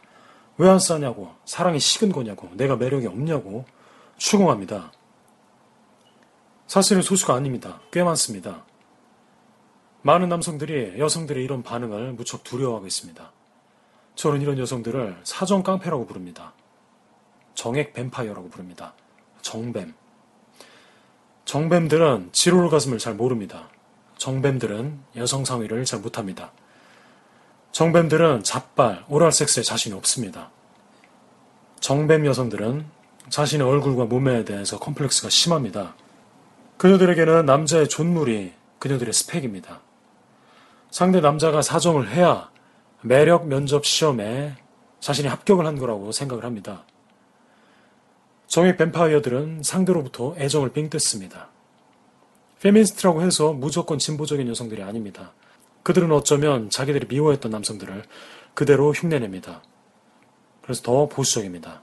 왜 0.58 0.68
안 0.68 0.80
싸냐고, 0.80 1.30
사랑이 1.46 1.80
식은 1.80 2.12
거냐고, 2.12 2.50
내가 2.54 2.76
매력이 2.76 3.06
없냐고 3.06 3.66
추궁합니다. 4.18 4.92
사실은 6.66 7.04
소수가 7.04 7.36
아닙니다. 7.36 7.82
꽤 7.92 8.02
많습니다. 8.02 8.66
많은 10.04 10.30
남성들이 10.30 11.00
여성들의 11.00 11.44
이런 11.44 11.64
반응을 11.64 12.14
무척 12.14 12.44
두려워하고 12.44 12.86
있습니다. 12.86 13.32
저는 14.16 14.42
이런 14.42 14.60
여성들을 14.60 15.22
사정 15.24 15.64
깡패라고 15.64 16.06
부릅니다. 16.06 16.54
정액 17.56 17.94
뱀파이어라고 17.94 18.50
부릅니다. 18.50 18.94
정뱀. 19.42 19.94
정뱀들은 21.46 22.30
지롤 22.34 22.70
가슴을 22.70 22.98
잘 22.98 23.16
모릅니다. 23.16 23.70
정뱀들은 24.18 25.00
여성 25.16 25.46
상위를 25.46 25.86
잘 25.86 26.00
못합니다. 26.00 26.52
정뱀들은 27.72 28.44
잡발, 28.44 29.06
오랄 29.08 29.32
섹스에 29.32 29.64
자신이 29.64 29.96
없습니다. 29.96 30.52
정뱀 31.80 32.26
여성들은 32.26 32.86
자신의 33.30 33.66
얼굴과 33.66 34.06
몸매에 34.06 34.44
대해서 34.44 34.80
컴플렉스가 34.80 35.30
심합니다. 35.30 35.96
그녀들에게는 36.78 37.46
남자의 37.46 37.88
좆물이 37.88 38.54
그녀들의 38.80 39.14
스펙입니다. 39.14 39.80
상대 40.94 41.22
남자가 41.22 41.64
사정을 41.64 42.12
해야 42.12 42.52
매력 43.02 43.48
면접 43.48 43.84
시험에 43.84 44.56
자신이 45.00 45.28
합격을 45.28 45.66
한 45.66 45.80
거라고 45.80 46.12
생각을 46.12 46.46
합니다. 46.46 46.86
정액 48.46 48.78
뱀파이어들은 48.78 49.64
상대로부터 49.64 50.36
애정을 50.38 50.72
삥 50.72 50.92
뜯습니다. 50.92 51.50
페미니스트라고 52.62 53.24
해서 53.24 53.54
무조건 53.54 53.98
진보적인 53.98 54.48
여성들이 54.48 54.84
아닙니다. 54.84 55.34
그들은 55.82 56.12
어쩌면 56.12 56.70
자기들이 56.70 57.08
미워했던 57.08 57.52
남성들을 57.52 58.04
그대로 58.54 58.92
흉내냅니다. 58.92 59.64
그래서 60.62 60.84
더 60.84 61.08
보수적입니다. 61.08 61.82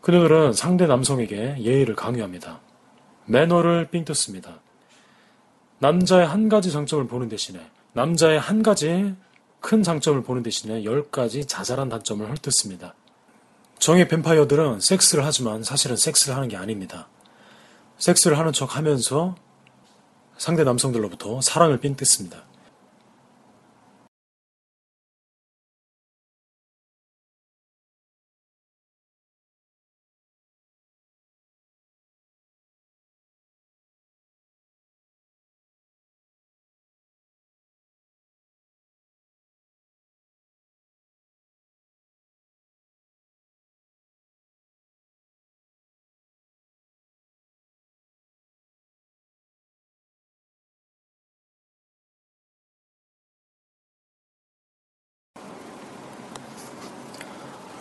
그녀들은 0.00 0.54
상대 0.54 0.88
남성에게 0.88 1.58
예의를 1.60 1.94
강요합니다. 1.94 2.62
매너를 3.26 3.90
삥 3.92 4.04
뜯습니다. 4.06 4.58
남자의 5.80 6.26
한 6.26 6.50
가지 6.50 6.70
장점을 6.70 7.06
보는 7.06 7.30
대신에 7.30 7.58
남자의 7.94 8.38
한 8.38 8.62
가지 8.62 9.14
큰 9.60 9.82
장점을 9.82 10.22
보는 10.22 10.42
대신에 10.42 10.84
열 10.84 11.10
가지 11.10 11.46
자잘한 11.46 11.88
단점을 11.88 12.28
헐뜯습니다. 12.28 12.94
정의 13.78 14.06
뱀파이어들은 14.06 14.80
섹스를 14.80 15.24
하지만 15.24 15.64
사실은 15.64 15.96
섹스를 15.96 16.36
하는 16.36 16.48
게 16.48 16.58
아닙니다. 16.58 17.08
섹스를 17.96 18.38
하는 18.38 18.52
척 18.52 18.76
하면서 18.76 19.36
상대 20.36 20.64
남성들로부터 20.64 21.40
사랑을 21.40 21.80
삥 21.80 21.96
뜯습니다. 21.96 22.44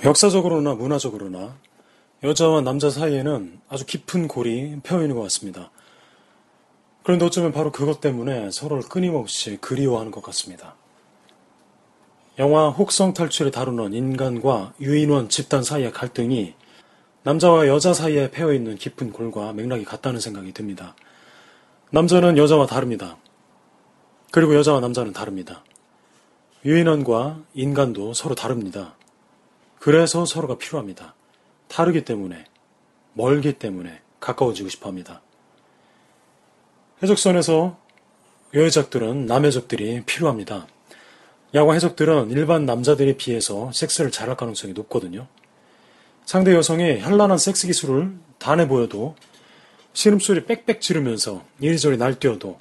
역사적으로나 0.03 0.75
문화적으로나 0.75 1.57
여자와 2.23 2.61
남자 2.61 2.89
사이에는 2.89 3.59
아주 3.67 3.85
깊은 3.85 4.29
골이 4.29 4.77
펴 4.81 5.01
있는 5.01 5.15
것 5.15 5.21
같습니다. 5.23 5.71
그런데 7.03 7.25
어쩌면 7.25 7.51
바로 7.51 7.71
그것 7.73 7.99
때문에 7.99 8.49
서로를 8.49 8.83
끊임없이 8.83 9.57
그리워하는 9.59 10.11
것 10.11 10.23
같습니다. 10.23 10.75
영화 12.37 12.69
혹성 12.69 13.13
탈출을 13.13 13.51
다루는 13.51 13.93
인간과 13.93 14.73
유인원 14.79 15.27
집단 15.27 15.63
사이의 15.63 15.91
갈등이 15.91 16.53
남자와 17.23 17.67
여자 17.67 17.93
사이에 17.93 18.31
패어 18.31 18.53
있는 18.53 18.75
깊은 18.75 19.11
골과 19.11 19.51
맥락이 19.51 19.83
같다는 19.83 20.21
생각이 20.21 20.53
듭니다. 20.53 20.95
남자는 21.91 22.37
여자와 22.37 22.67
다릅니다. 22.67 23.17
그리고 24.31 24.55
여자와 24.55 24.79
남자는 24.79 25.11
다릅니다. 25.11 25.65
유인원과 26.63 27.41
인간도 27.53 28.13
서로 28.13 28.35
다릅니다. 28.35 28.95
그래서 29.79 30.25
서로가 30.25 30.57
필요합니다. 30.57 31.15
다르기 31.67 32.03
때문에, 32.03 32.45
멀기 33.13 33.53
때문에 33.53 34.01
가까워지고 34.19 34.69
싶어 34.69 34.89
합니다. 34.89 35.21
해적선에서 37.01 37.77
여해적들은 38.53 39.25
남해적들이 39.25 40.03
필요합니다. 40.05 40.67
야광 41.55 41.75
해적들은 41.75 42.29
일반 42.31 42.65
남자들에 42.65 43.17
비해서 43.17 43.71
섹스를 43.71 44.11
잘할 44.11 44.35
가능성이 44.35 44.73
높거든요. 44.73 45.27
상대 46.25 46.53
여성이 46.53 46.99
현란한 46.99 47.37
섹스 47.37 47.65
기술을 47.65 48.13
다 48.37 48.55
내보여도 48.55 49.15
신음소리 49.93 50.45
빽빽 50.45 50.81
지르면서 50.81 51.43
이리저리 51.59 51.97
날뛰어도 51.97 52.59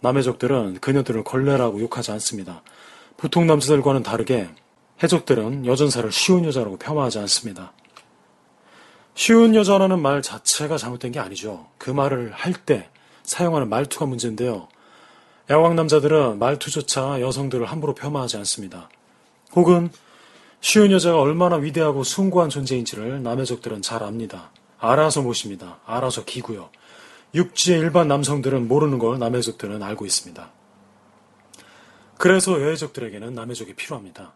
남해적들은 0.00 0.80
그녀들을 0.80 1.22
걸레라고 1.24 1.80
욕하지 1.80 2.10
않습니다. 2.12 2.62
보통 3.16 3.46
남자들과는 3.46 4.02
다르게 4.02 4.48
해적들은 5.02 5.66
여전사를 5.66 6.10
쉬운 6.12 6.44
여자라고 6.44 6.78
폄하하지 6.78 7.18
않습니다. 7.20 7.72
쉬운 9.14 9.54
여자라는 9.54 10.00
말 10.00 10.22
자체가 10.22 10.76
잘못된 10.76 11.12
게 11.12 11.20
아니죠. 11.20 11.68
그 11.78 11.90
말을 11.90 12.32
할 12.32 12.54
때 12.66 12.88
사용하는 13.22 13.68
말투가 13.68 14.06
문제인데요. 14.06 14.68
야광 15.50 15.76
남자들은 15.76 16.38
말투조차 16.38 17.20
여성들을 17.20 17.66
함부로 17.66 17.94
폄하하지 17.94 18.36
않습니다. 18.38 18.88
혹은 19.54 19.90
쉬운 20.60 20.90
여자가 20.90 21.20
얼마나 21.20 21.56
위대하고 21.56 22.04
숭고한 22.04 22.48
존재인지를 22.48 23.22
남해적들은 23.22 23.82
잘 23.82 24.02
압니다. 24.02 24.50
알아서 24.78 25.22
모십니다. 25.22 25.78
알아서 25.84 26.24
기고요. 26.24 26.70
육지의 27.34 27.80
일반 27.80 28.08
남성들은 28.08 28.68
모르는 28.68 28.98
걸 28.98 29.18
남해족들은 29.18 29.82
알고 29.82 30.06
있습니다. 30.06 30.50
그래서 32.18 32.60
여해족들에게는 32.60 33.34
남해족이 33.34 33.74
필요합니다. 33.74 34.32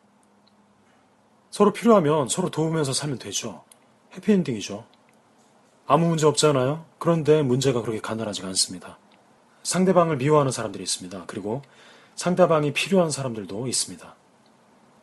서로 1.51 1.73
필요하면 1.73 2.29
서로 2.29 2.51
도우면서 2.51 2.93
살면 2.93 3.19
되죠. 3.19 3.65
해피엔딩이죠. 4.15 4.85
아무 5.87 6.09
문제 6.09 6.27
없잖아요. 6.27 6.85
그런데 6.99 7.43
문제가 7.43 7.81
그렇게 7.81 8.01
간단하지가 8.01 8.49
않습니다. 8.49 8.99
상대방을 9.63 10.17
미워하는 10.17 10.53
사람들이 10.53 10.83
있습니다. 10.83 11.25
그리고 11.27 11.63
상대방이 12.17 12.73
필요한 12.73 13.11
사람들도 13.11 13.67
있습니다. 13.67 14.15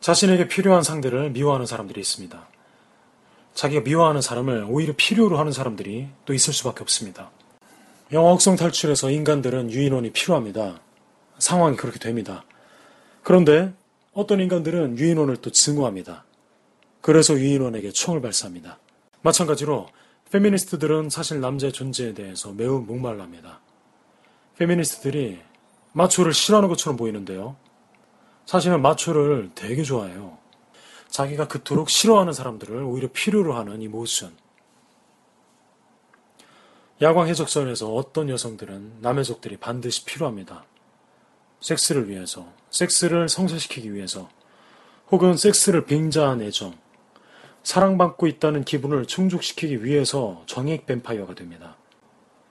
자신에게 0.00 0.48
필요한 0.48 0.82
상대를 0.82 1.30
미워하는 1.30 1.66
사람들이 1.66 2.00
있습니다. 2.00 2.46
자기가 3.54 3.80
미워하는 3.80 4.20
사람을 4.20 4.66
오히려 4.68 4.92
필요로 4.96 5.38
하는 5.38 5.50
사람들이 5.50 6.08
또 6.26 6.34
있을 6.34 6.52
수밖에 6.52 6.82
없습니다. 6.82 7.30
영화 8.12 8.30
혹성 8.30 8.54
탈출에서 8.54 9.10
인간들은 9.10 9.70
유인원이 9.72 10.12
필요합니다. 10.12 10.78
상황이 11.38 11.76
그렇게 11.76 11.98
됩니다. 11.98 12.44
그런데 13.22 13.72
어떤 14.12 14.40
인간들은 14.40 14.98
유인원을 14.98 15.38
또 15.38 15.50
증오합니다. 15.50 16.25
그래서 17.06 17.34
유인원에게 17.34 17.92
총을 17.92 18.20
발사합니다. 18.20 18.80
마찬가지로 19.22 19.86
페미니스트들은 20.32 21.08
사실 21.08 21.40
남자의 21.40 21.72
존재에 21.72 22.14
대해서 22.14 22.50
매우 22.50 22.80
목말랍니다. 22.80 23.60
페미니스트들이 24.56 25.38
마초를 25.92 26.34
싫어하는 26.34 26.68
것처럼 26.68 26.96
보이는데요. 26.96 27.54
사실은 28.44 28.82
마초를 28.82 29.52
되게 29.54 29.84
좋아해요. 29.84 30.36
자기가 31.08 31.46
그토록 31.46 31.90
싫어하는 31.90 32.32
사람들을 32.32 32.82
오히려 32.82 33.08
필요로 33.12 33.54
하는 33.54 33.82
이 33.82 33.86
모션. 33.86 34.36
야광 37.02 37.28
해적선에서 37.28 37.94
어떤 37.94 38.28
여성들은 38.30 38.96
남해족들이 39.00 39.58
반드시 39.58 40.04
필요합니다. 40.06 40.64
섹스를 41.60 42.08
위해서, 42.08 42.52
섹스를 42.70 43.28
성사시키기 43.28 43.94
위해서, 43.94 44.28
혹은 45.12 45.36
섹스를 45.36 45.84
빙자한 45.84 46.42
애정, 46.42 46.76
사랑받고 47.66 48.28
있다는 48.28 48.62
기분을 48.62 49.06
충족시키기 49.06 49.84
위해서 49.84 50.44
정액 50.46 50.86
뱀파이어가 50.86 51.34
됩니다. 51.34 51.76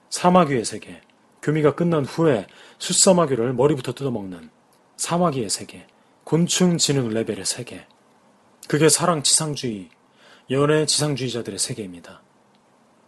사마귀의 0.09 0.65
세계, 0.65 0.99
교미가 1.41 1.75
끝난 1.75 2.03
후에 2.03 2.47
숫사마귀를 2.79 3.53
머리부터 3.53 3.93
뜯어먹는 3.93 4.49
사마귀의 4.97 5.49
세계, 5.49 5.87
곤충 6.25 6.77
지능 6.77 7.07
레벨의 7.07 7.45
세계. 7.45 7.87
그게 8.67 8.89
사랑 8.89 9.23
지상주의, 9.23 9.87
연애 10.51 10.85
지상주의자들의 10.85 11.59
세계입니다. 11.59 12.21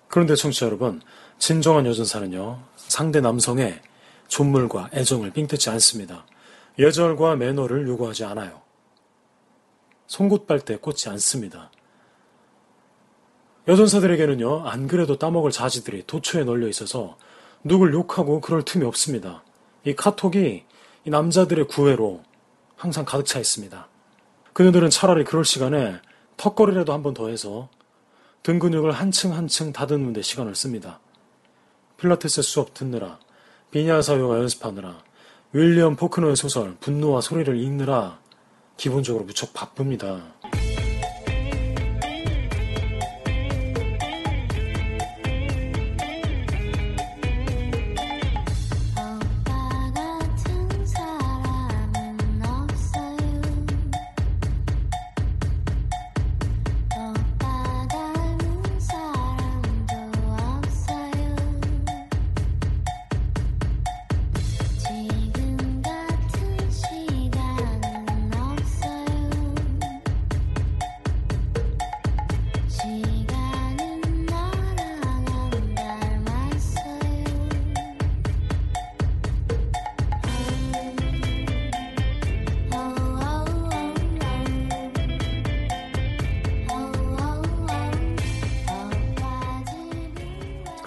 그런데 0.08 0.36
청취자 0.36 0.68
여러분, 0.68 1.02
진정한 1.40 1.86
여전사는요, 1.86 2.64
상대 2.78 3.20
남성의 3.20 3.82
존물과 4.30 4.92
애정을 4.94 5.32
삥뜯지 5.32 5.70
않습니다. 5.72 6.26
예절과 6.80 7.36
매너를 7.36 7.86
요구하지 7.86 8.24
않아요. 8.24 8.62
송곳발대 10.08 10.78
꽂지 10.78 11.10
않습니다. 11.10 11.70
여전사들에게는요, 13.68 14.68
안 14.68 14.88
그래도 14.88 15.18
따먹을 15.18 15.52
자지들이 15.52 16.04
도처에 16.08 16.44
널려 16.46 16.68
있어서 16.70 17.18
누굴 17.64 17.94
욕하고 17.94 18.40
그럴 18.40 18.64
틈이 18.64 18.86
없습니다. 18.86 19.44
이 19.84 19.94
카톡이 19.94 20.64
이 21.06 21.10
남자들의 21.10 21.68
구애로 21.68 22.24
항상 22.78 23.04
가득 23.04 23.26
차 23.26 23.40
있습니다. 23.40 23.88
그녀들은 24.54 24.90
차라리 24.90 25.24
그럴 25.24 25.44
시간에 25.44 25.96
턱걸이라도 26.38 26.94
한 26.94 27.04
번 27.04 27.14
더 27.14 27.30
해서 27.30 27.70
등 28.44 28.60
근육을 28.60 28.92
한층 28.92 29.34
한층 29.34 29.74
다듬는 29.74 30.14
데 30.14 30.22
시간을 30.22 30.56
씁니다. 30.56 31.00
필라테스 31.98 32.44
수업 32.44 32.74
듣느라, 32.74 33.20
비냐사 33.72 34.18
요가 34.18 34.38
연습하느라, 34.38 35.00
윌리엄 35.52 35.96
포크너의 35.96 36.36
소설 36.36 36.76
분노와 36.80 37.20
소리를 37.22 37.58
읽느라 37.60 38.20
기본적으로 38.78 39.26
무척 39.26 39.54
바쁩니다. 39.54 40.22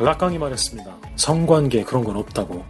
락강이 0.00 0.38
말했습니다. 0.38 0.96
성관계 1.16 1.84
그런 1.84 2.04
건 2.04 2.16
없다고. 2.16 2.64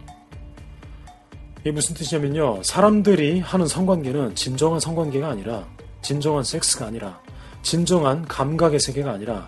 이게 1.61 1.71
무슨 1.71 1.95
뜻이냐면요. 1.95 2.61
사람들이 2.63 3.39
하는 3.39 3.67
성관계는 3.67 4.35
진정한 4.35 4.79
성관계가 4.79 5.29
아니라, 5.29 5.65
진정한 6.01 6.43
섹스가 6.43 6.87
아니라, 6.87 7.21
진정한 7.61 8.25
감각의 8.25 8.79
세계가 8.79 9.11
아니라, 9.11 9.47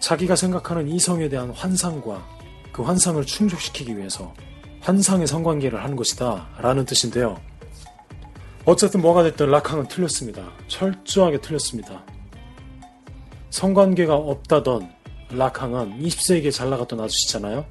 자기가 0.00 0.34
생각하는 0.34 0.88
이성에 0.88 1.28
대한 1.28 1.50
환상과 1.50 2.26
그 2.72 2.82
환상을 2.82 3.24
충족시키기 3.24 3.96
위해서 3.96 4.34
환상의 4.80 5.28
성관계를 5.28 5.82
하는 5.82 5.94
것이다. 5.94 6.48
라는 6.58 6.84
뜻인데요. 6.84 7.38
어쨌든 8.64 9.00
뭐가 9.00 9.22
됐든 9.22 9.50
락항은 9.50 9.86
틀렸습니다. 9.88 10.42
철저하게 10.66 11.40
틀렸습니다. 11.40 12.02
성관계가 13.50 14.14
없다던 14.14 15.01
락항은 15.32 16.00
20세기에 16.00 16.52
잘 16.52 16.70
나갔던 16.70 17.00
아저씨잖아요. 17.00 17.64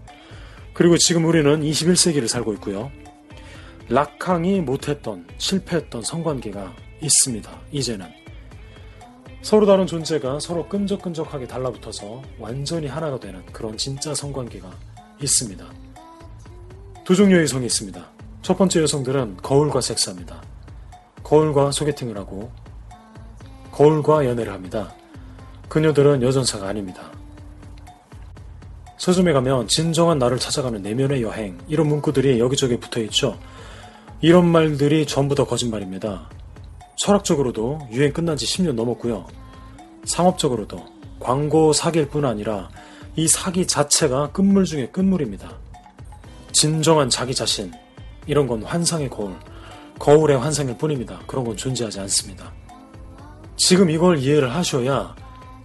그리고 0.73 0.97
지금 0.97 1.25
우리는 1.25 1.61
21세기를 1.61 2.27
살고 2.27 2.53
있고요. 2.55 2.91
락항이 3.89 4.61
못했던, 4.61 5.27
실패했던 5.37 6.03
성관계가 6.03 6.73
있습니다. 7.01 7.51
이제는. 7.71 8.07
서로 9.41 9.65
다른 9.65 9.87
존재가 9.87 10.39
서로 10.39 10.67
끈적끈적하게 10.69 11.47
달라붙어서 11.47 12.21
완전히 12.39 12.87
하나가 12.87 13.19
되는 13.19 13.43
그런 13.47 13.75
진짜 13.75 14.13
성관계가 14.13 14.69
있습니다. 15.21 15.65
두 17.03 17.15
종류의 17.15 17.43
여성이 17.43 17.65
있습니다. 17.65 18.05
첫 18.43 18.57
번째 18.57 18.81
여성들은 18.81 19.37
거울과 19.37 19.81
섹스합니다. 19.81 20.41
거울과 21.23 21.71
소개팅을 21.71 22.17
하고 22.17 22.51
거울과 23.71 24.25
연애를 24.25 24.53
합니다. 24.53 24.93
그녀들은 25.69 26.21
여전사가 26.21 26.67
아닙니다. 26.67 27.11
서점에 29.01 29.33
가면 29.33 29.67
진정한 29.67 30.19
나를 30.19 30.37
찾아가는 30.37 30.79
내면의 30.79 31.23
여행 31.23 31.57
이런 31.67 31.87
문구들이 31.87 32.37
여기저기 32.39 32.79
붙어 32.79 33.01
있죠. 33.01 33.35
이런 34.21 34.45
말들이 34.45 35.07
전부 35.07 35.33
다 35.33 35.43
거짓말입니다. 35.43 36.29
철학적으로도 36.97 37.87
유행 37.91 38.13
끝난 38.13 38.37
지 38.37 38.45
10년 38.45 38.73
넘었고요. 38.73 39.25
상업적으로도 40.05 40.85
광고 41.19 41.73
사기일 41.73 42.09
뿐 42.09 42.25
아니라 42.25 42.69
이 43.15 43.27
사기 43.27 43.65
자체가 43.65 44.33
끝물 44.33 44.65
중에 44.65 44.89
끝물입니다. 44.89 45.51
진정한 46.51 47.09
자기 47.09 47.33
자신 47.33 47.71
이런 48.27 48.45
건 48.45 48.61
환상의 48.61 49.09
거울, 49.09 49.33
거울의 49.97 50.37
환상일 50.37 50.77
뿐입니다. 50.77 51.21
그런 51.25 51.43
건 51.43 51.57
존재하지 51.57 52.01
않습니다. 52.01 52.53
지금 53.57 53.89
이걸 53.89 54.19
이해를 54.19 54.53
하셔야 54.53 55.15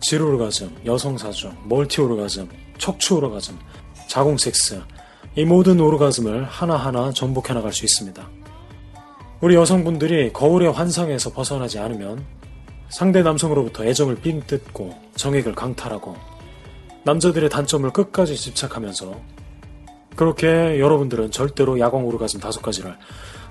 질오르가즘, 0.01 0.75
여성사주, 0.87 1.53
멀티오르가즘, 1.64 2.49
척추 2.78 3.16
오르가즘, 3.16 3.58
자궁 4.08 4.36
섹스 4.36 4.80
이 5.36 5.44
모든 5.44 5.78
오르가즘을 5.80 6.44
하나하나 6.44 7.12
전복해 7.12 7.52
나갈 7.52 7.72
수 7.72 7.84
있습니다. 7.84 8.26
우리 9.40 9.54
여성분들이 9.54 10.32
거울의 10.32 10.72
환상에서 10.72 11.32
벗어나지 11.32 11.78
않으면 11.78 12.24
상대 12.88 13.22
남성으로부터 13.22 13.84
애정을 13.84 14.16
삥 14.16 14.46
뜯고 14.46 14.94
정액을 15.16 15.54
강탈하고 15.54 16.16
남자들의 17.04 17.50
단점을 17.50 17.90
끝까지 17.92 18.36
집착하면서 18.36 19.14
그렇게 20.16 20.46
여러분들은 20.80 21.30
절대로 21.30 21.78
야광 21.78 22.06
오르가즘 22.06 22.40
다섯 22.40 22.62
가지를 22.62 22.96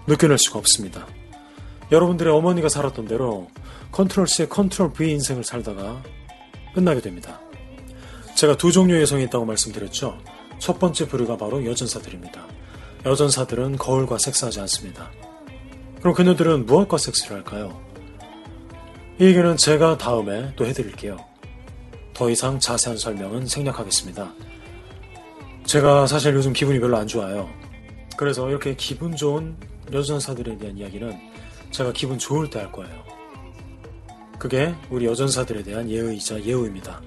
느껴낼 0.08 0.38
수가 0.40 0.60
없습니다. 0.60 1.06
여러분들의 1.92 2.34
어머니가 2.34 2.68
살았던 2.68 3.08
대로 3.08 3.48
control 3.92 4.28
C에 4.28 4.48
control 4.48 4.92
V 4.92 5.12
인생을 5.12 5.44
살다가 5.44 6.02
끝나게 6.74 7.00
됩니다. 7.00 7.40
제가 8.36 8.58
두 8.58 8.72
종류의 8.72 9.02
여성이 9.02 9.24
있다고 9.26 9.46
말씀드렸죠. 9.46 10.18
첫 10.60 10.80
번째 10.80 11.08
부류가 11.08 11.38
바로 11.38 11.66
여전사들입니다. 11.66 12.46
여전사들은 13.06 13.78
거울과 13.78 14.18
섹스하지 14.18 14.60
않습니다. 14.62 15.10
그럼 16.00 16.14
그녀들은 16.14 16.66
무엇과 16.66 16.98
섹스를 16.98 17.38
할까요? 17.38 17.80
이 19.20 19.26
얘기는 19.26 19.56
제가 19.58 19.98
다음에 19.98 20.54
또 20.56 20.66
해드릴게요. 20.66 21.18
더 22.14 22.30
이상 22.30 22.60
자세한 22.60 22.98
설명은 22.98 23.48
생략하겠습니다. 23.48 24.34
제가 25.66 26.08
사실 26.08 26.34
요즘 26.36 26.54
기분이 26.54 26.80
별로 26.80 26.98
안 26.98 27.08
좋아요. 27.08 27.50
그래서 28.18 28.50
이렇게 28.50 28.76
기분 28.76 29.16
좋은 29.16 29.56
여전사들에 29.92 30.58
대한 30.58 30.78
이야기는 30.78 31.18
제가 31.72 31.92
기분 31.94 32.18
좋을 32.18 32.50
때 32.50 32.60
할 32.60 32.72
거예요. 32.72 33.04
그게 34.38 34.74
우리 34.90 35.06
여전사들에 35.06 35.64
대한 35.64 35.90
예의이자 35.90 36.44
예우입니다. 36.44 37.02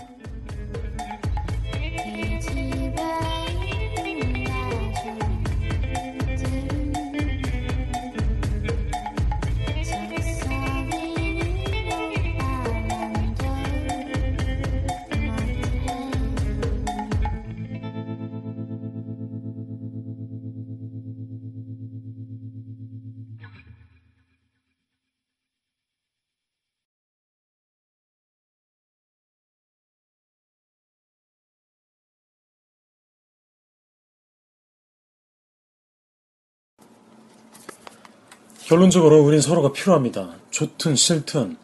결론적으로 38.69 39.23
우린 39.23 39.41
서로가 39.41 39.73
필요합니다. 39.73 40.35
좋든 40.51 40.95
싫든 40.95 41.57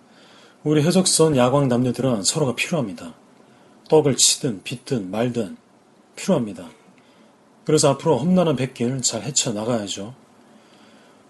우리 0.63 0.83
해적선 0.83 1.37
야광 1.37 1.69
남녀들은 1.69 2.23
서로가 2.23 2.55
필요합니다. 2.55 3.13
떡을 3.91 4.17
치든 4.17 4.63
빚든 4.63 5.11
말든 5.11 5.59
필요합니다. 6.17 6.71
그래서 7.67 7.91
앞으로 7.91 8.17
험난한 8.17 8.57
백길 8.57 9.03
잘 9.03 9.23
헤쳐나가야죠. 9.23 10.15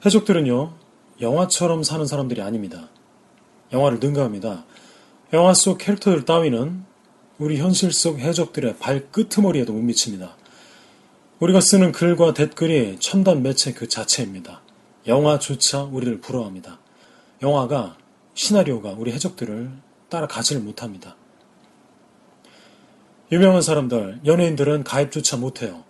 해적들은요, 0.07 0.75
영화처럼 1.21 1.83
사는 1.83 2.07
사람들이 2.07 2.41
아닙니다. 2.41 2.89
영화를 3.73 3.99
능가합니다. 3.99 4.65
영화 5.33 5.55
속 5.55 5.79
캐릭터들 5.79 6.25
따위는 6.25 6.85
우리 7.39 7.59
현실 7.59 7.93
속 7.93 8.21
해적들의 8.21 8.77
발끄트머리에도 8.79 9.73
못 9.73 9.81
미칩니다. 9.81 10.37
우리가 11.41 11.61
쓰는 11.61 11.91
글과 11.91 12.33
댓글이 12.33 12.99
첨단 13.01 13.43
매체 13.43 13.73
그 13.73 13.89
자체입니다. 13.89 14.63
영화조차 15.07 15.83
우리를 15.85 16.21
부러워합니다. 16.21 16.79
영화가, 17.43 17.97
시나리오가 18.35 18.95
우리 18.97 19.13
해적들을 19.13 19.71
따라가지를 20.09 20.63
못합니다. 20.63 21.17
유명한 23.33 23.63
사람들, 23.63 24.21
연예인들은 24.25 24.85
가입조차 24.85 25.37
못해요. 25.37 25.85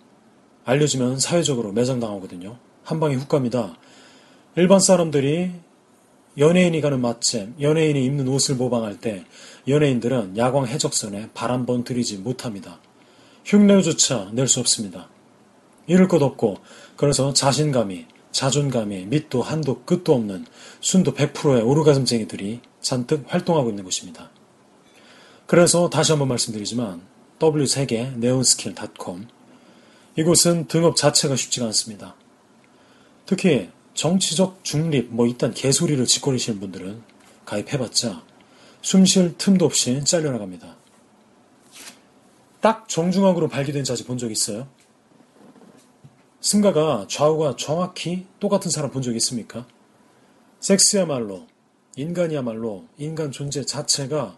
알려지면 0.65 1.19
사회적으로 1.21 1.73
매장당하거든요. 1.73 2.59
한 2.83 3.01
방에 3.01 3.15
훅 3.15 3.29
갑니다. 3.29 3.77
일반 4.57 4.81
사람들이 4.81 5.53
연예인이 6.39 6.81
가는 6.81 7.01
맛집, 7.01 7.61
연예인이 7.61 8.05
입는 8.05 8.29
옷을 8.29 8.57
모방할 8.57 8.99
때 8.99 9.25
연예인들은 9.69 10.37
야광 10.37 10.67
해적선에 10.67 11.31
발 11.35 11.51
한 11.51 11.67
번 11.67 11.85
들이지 11.85 12.19
못합니다. 12.19 12.81
흉내조차 13.45 14.31
낼 14.33 14.49
수 14.49 14.61
없습니다. 14.61 15.09
이럴 15.87 16.09
것 16.09 16.23
없고 16.23 16.57
그래서 16.97 17.33
자신감이 17.33 18.07
자존감이 18.35 19.07
밑도 19.07 19.43
한도 19.43 19.85
끝도 19.85 20.13
없는 20.13 20.45
순도 20.81 21.15
100%의 21.15 21.63
오르가즘쟁이들이 21.63 22.61
잔뜩 22.81 23.25
활동하고 23.29 23.71
있는 23.71 23.85
곳입니다. 23.85 24.31
그래서 25.47 25.89
다시 25.89 26.11
한번 26.13 26.29
말씀드리지만 26.29 27.01
W3개 27.39 28.17
네온스킬.com 28.19 29.29
이곳은 30.17 30.67
등업 30.67 30.97
자체가 30.97 31.37
쉽지가 31.37 31.67
않습니다. 31.67 32.17
특히 33.25 33.71
정치적 33.95 34.65
중립 34.65 35.15
뭐 35.15 35.27
이딴 35.27 35.55
개소리를 35.55 36.05
짓거리시는 36.05 36.59
분들은 36.59 37.03
가입해봤자 37.45 38.25
숨 38.83 39.05
쉴 39.05 39.39
틈도 39.39 39.65
없이 39.65 40.05
잘려나갑니다. 40.05 40.77
딱 42.61 42.89
정중앙으로 42.89 43.49
발기된 43.49 43.85
자지 43.85 44.05
본 44.05 44.19
적 44.19 44.31
있어요? 44.33 44.67
승가가 46.45 47.07
좌우가 47.09 47.57
정확히 47.57 48.27
똑같은 48.39 48.71
사람 48.71 48.91
본 48.91 49.01
적 49.01 49.17
있습니까? 49.17 49.67
섹스야말로, 50.61 51.47
인간이야말로, 51.97 52.85
인간 52.99 53.33
존재 53.33 53.65
자체가 53.65 54.37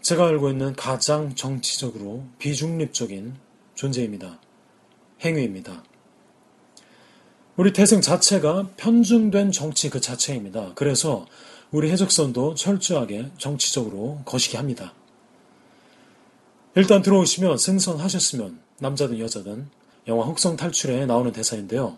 제가 0.00 0.26
알고 0.28 0.48
있는 0.48 0.74
가장 0.74 1.34
정치적으로 1.34 2.24
비중립적인 2.38 3.36
존재입니다. 3.74 4.40
행위입니다. 5.22 5.84
우리 7.56 7.74
태생 7.74 8.00
자체가 8.00 8.70
편중된 8.78 9.52
정치 9.52 9.90
그 9.90 10.00
자체입니다. 10.00 10.72
그래서 10.74 11.26
우리 11.70 11.90
해적선도 11.90 12.54
철저하게 12.54 13.32
정치적으로 13.36 14.22
거시기 14.24 14.56
합니다. 14.56 14.94
일단 16.74 17.02
들어오시면 17.02 17.58
생선하셨으면 17.58 18.60
남자든 18.78 19.18
여자든 19.18 19.68
영화 20.08 20.26
흑성 20.26 20.56
탈출에 20.56 21.06
나오는 21.06 21.30
대사인데요. 21.32 21.96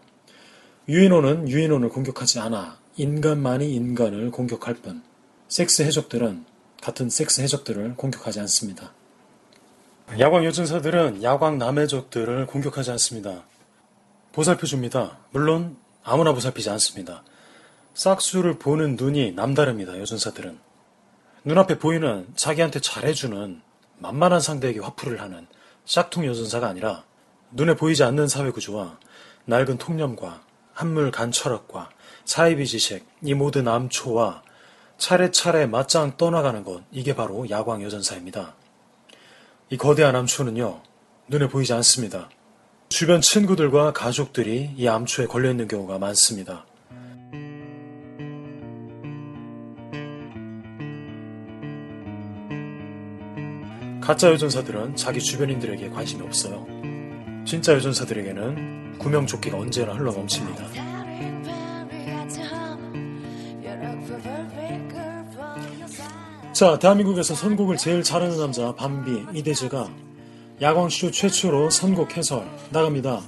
유인원은 0.88 1.48
유인원을 1.48 1.88
공격하지 1.88 2.40
않아 2.40 2.78
인간만이 2.96 3.72
인간을 3.74 4.30
공격할 4.30 4.74
뿐 4.74 5.02
섹스 5.48 5.82
해적들은 5.82 6.44
같은 6.82 7.08
섹스 7.08 7.40
해적들을 7.40 7.94
공격하지 7.96 8.40
않습니다. 8.40 8.92
야광 10.18 10.44
여전사들은 10.44 11.22
야광 11.22 11.58
남해적들을 11.58 12.46
공격하지 12.46 12.90
않습니다. 12.92 13.44
보살펴 14.32 14.66
줍니다. 14.66 15.18
물론 15.30 15.76
아무나 16.02 16.34
보살피지 16.34 16.68
않습니다. 16.70 17.24
싹수를 17.94 18.58
보는 18.58 18.96
눈이 18.96 19.32
남다릅니다. 19.32 19.98
여전사들은. 19.98 20.58
눈앞에 21.44 21.78
보이는 21.78 22.26
자기한테 22.36 22.80
잘해주는 22.80 23.62
만만한 23.98 24.40
상대에게 24.40 24.80
화풀이를 24.80 25.20
하는 25.22 25.46
짝퉁 25.86 26.26
여전사가 26.26 26.68
아니라 26.68 27.04
눈에 27.54 27.76
보이지 27.76 28.02
않는 28.02 28.26
사회 28.26 28.50
구조와 28.50 28.98
낡은 29.44 29.78
통념과 29.78 30.42
한물 30.72 31.12
간 31.12 31.30
철학과 31.30 31.88
사이비 32.24 32.66
지식, 32.66 33.06
이 33.22 33.34
모든 33.34 33.68
암초와 33.68 34.42
차례차례 34.98 35.66
맞짱 35.66 36.16
떠나가는 36.16 36.64
것, 36.64 36.82
이게 36.90 37.14
바로 37.14 37.48
야광 37.48 37.82
여전사입니다. 37.82 38.54
이 39.70 39.76
거대한 39.76 40.16
암초는요, 40.16 40.82
눈에 41.28 41.48
보이지 41.48 41.72
않습니다. 41.74 42.28
주변 42.88 43.20
친구들과 43.20 43.92
가족들이 43.92 44.72
이 44.76 44.88
암초에 44.88 45.26
걸려있는 45.26 45.68
경우가 45.68 45.98
많습니다. 45.98 46.66
가짜 54.00 54.30
여전사들은 54.32 54.96
자기 54.96 55.20
주변인들에게 55.20 55.90
관심이 55.90 56.22
없어요. 56.22 56.73
진짜 57.44 57.74
여전사들에게는 57.74 58.98
구명조끼가 58.98 59.58
언제나 59.58 59.92
흘러 59.92 60.12
넘칩니다. 60.12 60.64
자, 66.52 66.78
대한민국에서 66.78 67.34
선곡을 67.34 67.76
제일 67.76 68.02
잘하는 68.02 68.38
남자 68.38 68.74
밤비 68.74 69.26
이대재가 69.34 69.88
야광쇼 70.60 71.10
최초로 71.10 71.68
선곡 71.70 72.16
해설 72.16 72.48
나갑니다. 72.70 73.20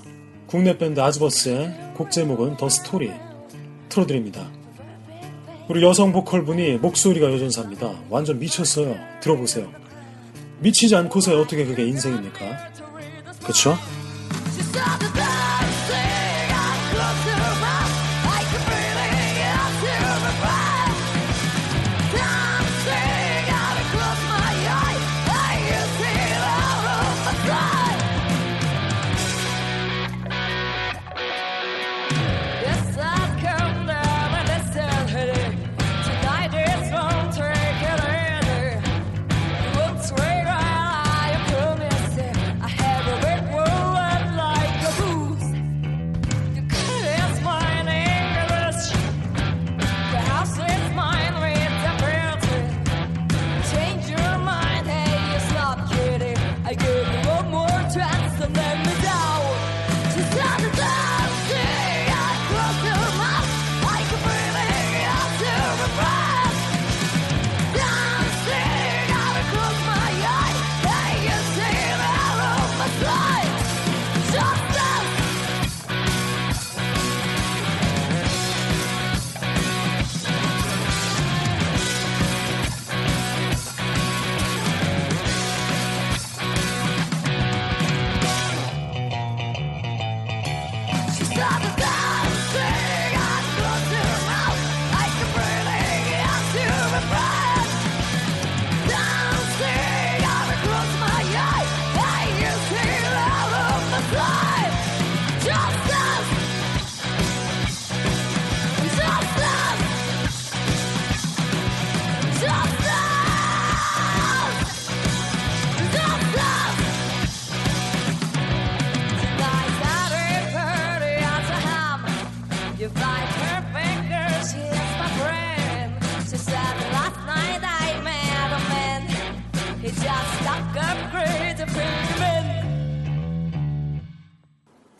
국내 0.46 0.78
밴드 0.78 1.00
아즈버스의 1.00 1.92
곡 1.94 2.10
제목은 2.10 2.56
더 2.56 2.68
스토리 2.68 3.10
틀어드립니다. 3.88 4.48
우리 5.68 5.82
여성 5.82 6.12
보컬 6.12 6.44
분이 6.44 6.76
목소리가 6.76 7.32
여전사입니다. 7.32 7.92
완전 8.08 8.38
미쳤어요. 8.38 8.94
들어보세요. 9.20 9.68
미치지 10.60 10.94
않고서 10.94 11.38
어떻게 11.40 11.64
그게 11.64 11.84
인생입니까? 11.84 12.70
그쵸? 13.44 13.76
stop 14.76 15.05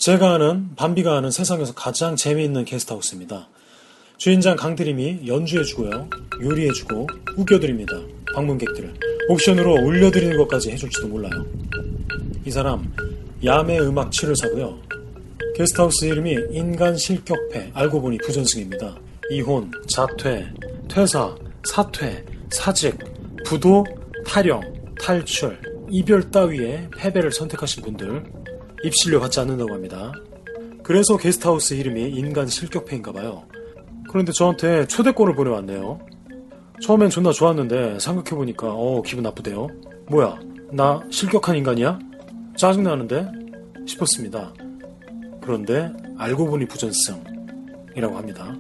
제가 0.07 0.35
아는 0.35 0.69
밤비가 0.77 1.17
아는 1.17 1.33
세상에서 1.33 1.75
가장 1.75 2.15
재미있는 2.15 2.65
게스트하우스입니다. 2.65 3.49
주인장 4.19 4.55
강드림이 4.55 5.27
연주해주고요, 5.27 6.09
요리해주고 6.41 7.09
우겨드립니다. 7.37 8.01
방문객들을 8.33 8.95
옵션으로 9.31 9.73
울려드리는 9.73 10.37
것까지 10.37 10.71
해줄지도 10.71 11.09
몰라요. 11.09 11.45
이 12.45 12.53
사람 12.53 12.95
야매 13.45 13.81
음악 13.81 14.13
치료사고요. 14.13 14.81
게스트하우스 15.57 16.05
이름이 16.05 16.37
인간 16.53 16.97
실격패 16.97 17.73
알고 17.75 18.01
보니 18.01 18.19
부전승입니다. 18.19 18.97
이혼, 19.33 19.73
자퇴, 19.89 20.47
퇴사, 20.89 21.35
사퇴, 21.65 22.25
사직, 22.51 22.97
부도, 23.45 23.85
타령, 24.25 24.61
탈출, 25.03 25.59
이별 25.91 26.31
따위의 26.31 26.91
패배를 26.97 27.33
선택하신 27.33 27.83
분들 27.83 28.46
입실료 28.85 29.21
받지 29.21 29.41
않는다고 29.41 29.73
합니다. 29.73 30.13
그래서 30.83 31.17
게스트하우스 31.17 31.75
이름이 31.75 32.11
인간 32.11 32.47
실격패인가 32.47 33.13
봐요. 33.13 33.45
그런데 34.09 34.33
저한테 34.33 34.87
초대권을 34.87 35.35
보내왔네요. 35.35 35.99
처음엔 36.81 37.11
존나 37.11 37.33
좋았는데 37.33 37.99
생각해보니까 37.99 38.69
어 38.71 39.03
기분 39.03 39.23
나쁘대요. 39.23 39.69
뭐야 40.09 40.39
나 40.73 41.01
실격한 41.11 41.57
인간이야? 41.57 41.99
짜증나는데? 42.57 43.27
싶었습니다. 43.87 44.53
그런데 45.41 45.93
알고 46.19 46.47
보니 46.47 46.67
부전승이라고 46.67 48.17
합니다. 48.17 48.55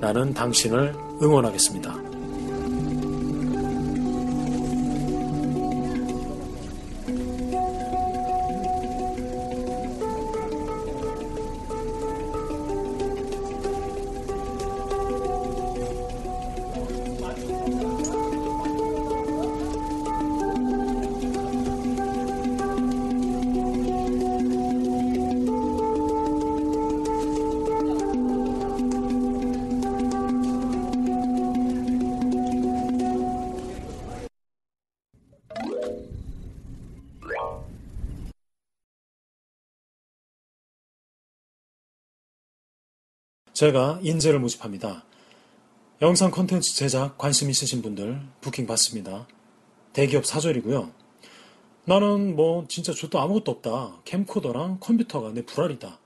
나는 0.00 0.32
당신을 0.32 0.94
응원하겠습니다. 1.22 2.05
제가 43.56 44.00
인재를 44.02 44.38
모집합니다. 44.38 45.02
영상 46.02 46.30
콘텐츠 46.30 46.76
제작 46.76 47.16
관심 47.16 47.48
있으신 47.48 47.80
분들 47.80 48.20
부킹 48.42 48.66
받습니다. 48.66 49.26
대기업 49.94 50.26
사절이고요. 50.26 50.92
나는 51.86 52.36
뭐 52.36 52.66
진짜 52.68 52.92
저도 52.92 53.18
아무것도 53.18 53.52
없다. 53.52 54.02
캠코더랑 54.04 54.76
컴퓨터가 54.80 55.32
내 55.32 55.42
불알이다. 55.46 55.98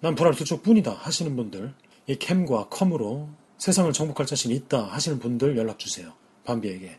난 0.00 0.14
불알 0.14 0.32
두 0.32 0.44
쪽 0.46 0.62
뿐이다 0.62 0.92
하시는 0.92 1.36
분들 1.36 1.74
이 2.06 2.16
캠과 2.16 2.70
컴으로 2.70 3.28
세상을 3.58 3.92
정복할 3.92 4.24
자신 4.24 4.50
있다 4.50 4.84
하시는 4.84 5.18
분들 5.18 5.58
연락 5.58 5.78
주세요. 5.78 6.14
밤비에게. 6.44 6.98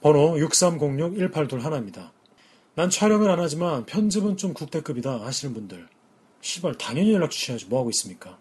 번호 0.00 0.36
6306-1821입니다. 0.36 2.12
난 2.76 2.88
촬영을 2.88 3.32
안 3.32 3.40
하지만 3.40 3.84
편집은 3.84 4.36
좀 4.36 4.54
국대급이다 4.54 5.22
하시는 5.22 5.54
분들 5.54 5.88
시발 6.40 6.78
당연히 6.78 7.12
연락 7.12 7.32
주셔야지 7.32 7.66
뭐하고 7.66 7.90
있습니까? 7.90 8.38